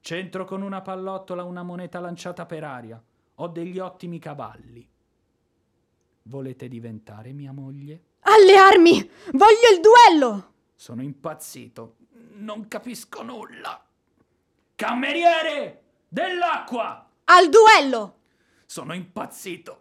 C'entro 0.00 0.44
con 0.44 0.62
una 0.62 0.80
pallottola 0.82 1.44
una 1.44 1.62
moneta 1.62 2.00
lanciata 2.00 2.44
per 2.44 2.64
aria. 2.64 3.00
Ho 3.36 3.46
degli 3.46 3.78
ottimi 3.78 4.18
cavalli. 4.18 4.84
Volete 6.22 6.66
diventare 6.66 7.32
mia 7.32 7.52
moglie? 7.52 8.02
Alle 8.22 8.56
armi! 8.56 8.94
Voglio 9.30 9.70
il 9.72 9.80
duello! 9.80 10.54
Sono 10.74 11.02
impazzito. 11.02 11.98
Non 12.32 12.66
capisco 12.66 13.22
nulla. 13.22 13.80
Cameriere! 14.74 15.82
Dell'acqua! 16.08 17.08
Al 17.26 17.48
duello! 17.48 18.16
Sono 18.66 18.92
impazzito. 18.92 19.79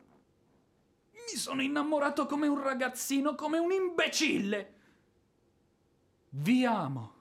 Mi 1.32 1.38
sono 1.38 1.62
innamorato 1.62 2.26
come 2.26 2.48
un 2.48 2.62
ragazzino, 2.62 3.36
come 3.36 3.60
un 3.60 3.72
imbecille. 3.72 4.74
Vi 6.30 6.66
amo. 6.66 7.14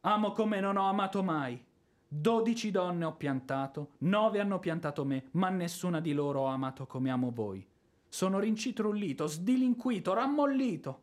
Amo 0.00 0.32
come 0.32 0.60
non 0.60 0.76
ho 0.76 0.88
amato 0.88 1.22
mai. 1.22 1.62
Dodici 2.08 2.70
donne 2.70 3.04
ho 3.04 3.14
piantato, 3.14 3.92
nove 3.98 4.40
hanno 4.40 4.58
piantato 4.58 5.04
me, 5.04 5.28
ma 5.32 5.50
nessuna 5.50 6.00
di 6.00 6.12
loro 6.12 6.40
ho 6.40 6.46
amato 6.46 6.86
come 6.86 7.10
amo 7.10 7.30
voi. 7.30 7.64
Sono 8.08 8.38
rincitrullito, 8.38 9.26
sdilinquito, 9.26 10.12
rammollito. 10.12 11.02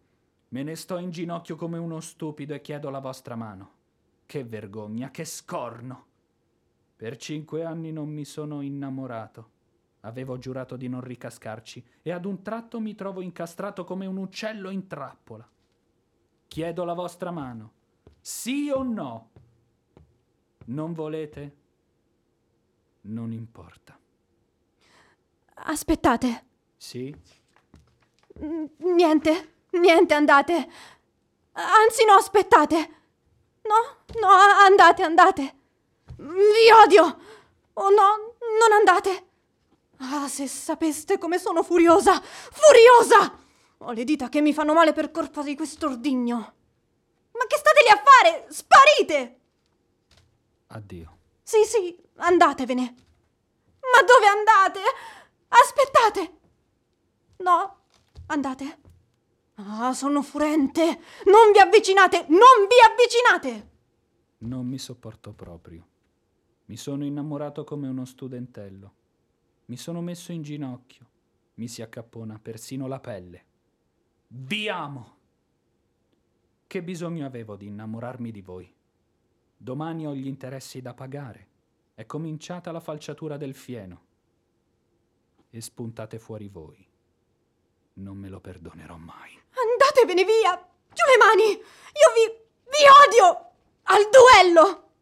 Me 0.50 0.64
ne 0.64 0.76
sto 0.76 0.98
in 0.98 1.12
ginocchio 1.12 1.56
come 1.56 1.78
uno 1.78 2.00
stupido 2.00 2.54
e 2.54 2.62
chiedo 2.62 2.90
la 2.90 3.00
vostra 3.00 3.36
mano. 3.36 3.72
Che 4.26 4.44
vergogna, 4.44 5.10
che 5.12 5.26
scorno. 5.26 6.06
Per 6.96 7.16
cinque 7.18 7.64
anni 7.64 7.92
non 7.92 8.10
mi 8.10 8.26
sono 8.26 8.62
innamorato. 8.62 9.53
Avevo 10.06 10.38
giurato 10.38 10.76
di 10.76 10.90
non 10.90 11.02
ricascarci 11.02 11.84
e 12.02 12.12
ad 12.12 12.26
un 12.26 12.42
tratto 12.42 12.80
mi 12.80 12.94
trovo 12.94 13.22
incastrato 13.22 13.86
come 13.86 14.06
un 14.06 14.18
uccello 14.18 14.70
in 14.70 14.88
trappola. 14.88 15.48
Chiedo 16.48 16.84
la 16.84 16.94
vostra 16.94 17.32
mano. 17.32 17.72
Sì 18.20 18.70
o 18.70 18.84
no? 18.84 19.32
Non 20.66 20.94
volete? 20.94 21.58
Non 23.02 23.32
importa. 23.32 23.98
Aspettate. 25.56 26.46
Sì? 26.76 27.16
Niente, 28.78 29.56
niente, 29.72 30.14
andate. 30.14 30.70
Anzi, 31.54 32.06
no, 32.06 32.14
aspettate. 32.14 32.76
No, 33.64 34.20
no, 34.20 34.28
andate, 34.28 35.04
andate. 35.04 35.56
Vi 36.18 36.72
odio! 36.84 37.04
Oh 37.74 37.90
no, 37.90 38.36
non 38.60 38.72
andate! 38.78 39.32
Ah, 39.98 40.28
se 40.28 40.48
sapeste 40.48 41.18
come 41.18 41.38
sono 41.38 41.64
furiosa! 41.64 42.22
Furiosa! 42.22 43.40
Ho 43.78 43.92
le 43.92 44.04
dita 44.04 44.30
che 44.30 44.42
mi 44.42 44.54
fanno 44.54 44.74
male 44.74 44.94
per 44.94 45.12
colpa 45.12 45.44
di 45.44 45.56
quest'ordigno. 45.56 46.36
Ma 46.36 47.46
che 47.48 47.58
state 47.58 47.84
lì 47.84 47.90
a 47.90 48.02
fare? 48.04 48.46
Sparite! 48.50 49.40
Addio. 50.68 51.18
Sì, 51.44 51.64
sì, 51.66 51.98
andatevene. 52.16 52.96
Ma 53.94 54.02
dove 54.04 54.26
andate? 54.26 54.80
Aspettate! 55.50 56.40
No, 57.38 57.86
andate. 58.28 58.80
Ah, 59.56 59.94
sono 59.94 60.22
furente. 60.22 60.84
Non 61.26 61.52
vi 61.52 61.60
avvicinate, 61.60 62.26
non 62.30 62.68
vi 62.68 62.76
avvicinate! 62.84 63.72
Non 64.40 64.66
mi 64.66 64.80
sopporto 64.80 65.34
proprio. 65.34 65.88
Mi 66.66 66.78
sono 66.78 67.06
innamorato 67.06 67.64
come 67.64 67.88
uno 67.88 68.06
studentello. 68.06 68.94
Mi 69.66 69.78
sono 69.78 70.02
messo 70.02 70.32
in 70.32 70.42
ginocchio. 70.42 71.10
Mi 71.56 71.68
si 71.68 71.82
accappona 71.82 72.40
persino 72.40 72.88
la 72.88 73.00
pelle. 73.00 73.46
Vi 74.28 74.68
amo! 74.68 75.18
Che 76.68 76.84
bisogno 76.84 77.26
avevo 77.26 77.56
di 77.56 77.68
innamorarmi 77.68 78.32
di 78.32 78.42
voi? 78.42 78.74
Domani 79.56 80.08
ho 80.08 80.14
gli 80.14 80.28
interessi 80.28 80.82
da 80.82 80.94
pagare. 80.94 81.48
È 81.94 82.06
cominciata 82.06 82.72
la 82.72 82.80
falciatura 82.80 83.38
del 83.38 83.54
fieno. 83.54 84.06
E 85.50 85.62
spuntate 85.62 86.18
fuori 86.20 86.50
voi. 86.50 86.86
Non 87.94 88.18
me 88.18 88.28
lo 88.28 88.40
perdonerò 88.40 88.98
mai. 88.98 89.40
Andatevene 89.54 90.26
via! 90.26 90.58
Giù 90.90 91.04
le 91.06 91.18
mani! 91.20 91.52
Io 91.52 92.10
vi... 92.16 92.38
vi 92.66 92.86
odio! 93.08 93.52
Al 93.84 94.10
duello! 94.10 94.93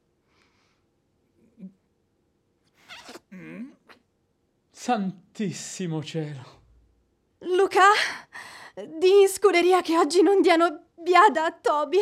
Santissimo 4.83 6.01
cielo. 6.01 6.43
Luca, 7.41 7.83
di 8.97 9.21
in 9.21 9.27
scuderia 9.27 9.83
che 9.83 9.95
oggi 9.95 10.23
non 10.23 10.41
diano 10.41 10.85
biada 10.95 11.45
a 11.45 11.51
Toby. 11.51 11.99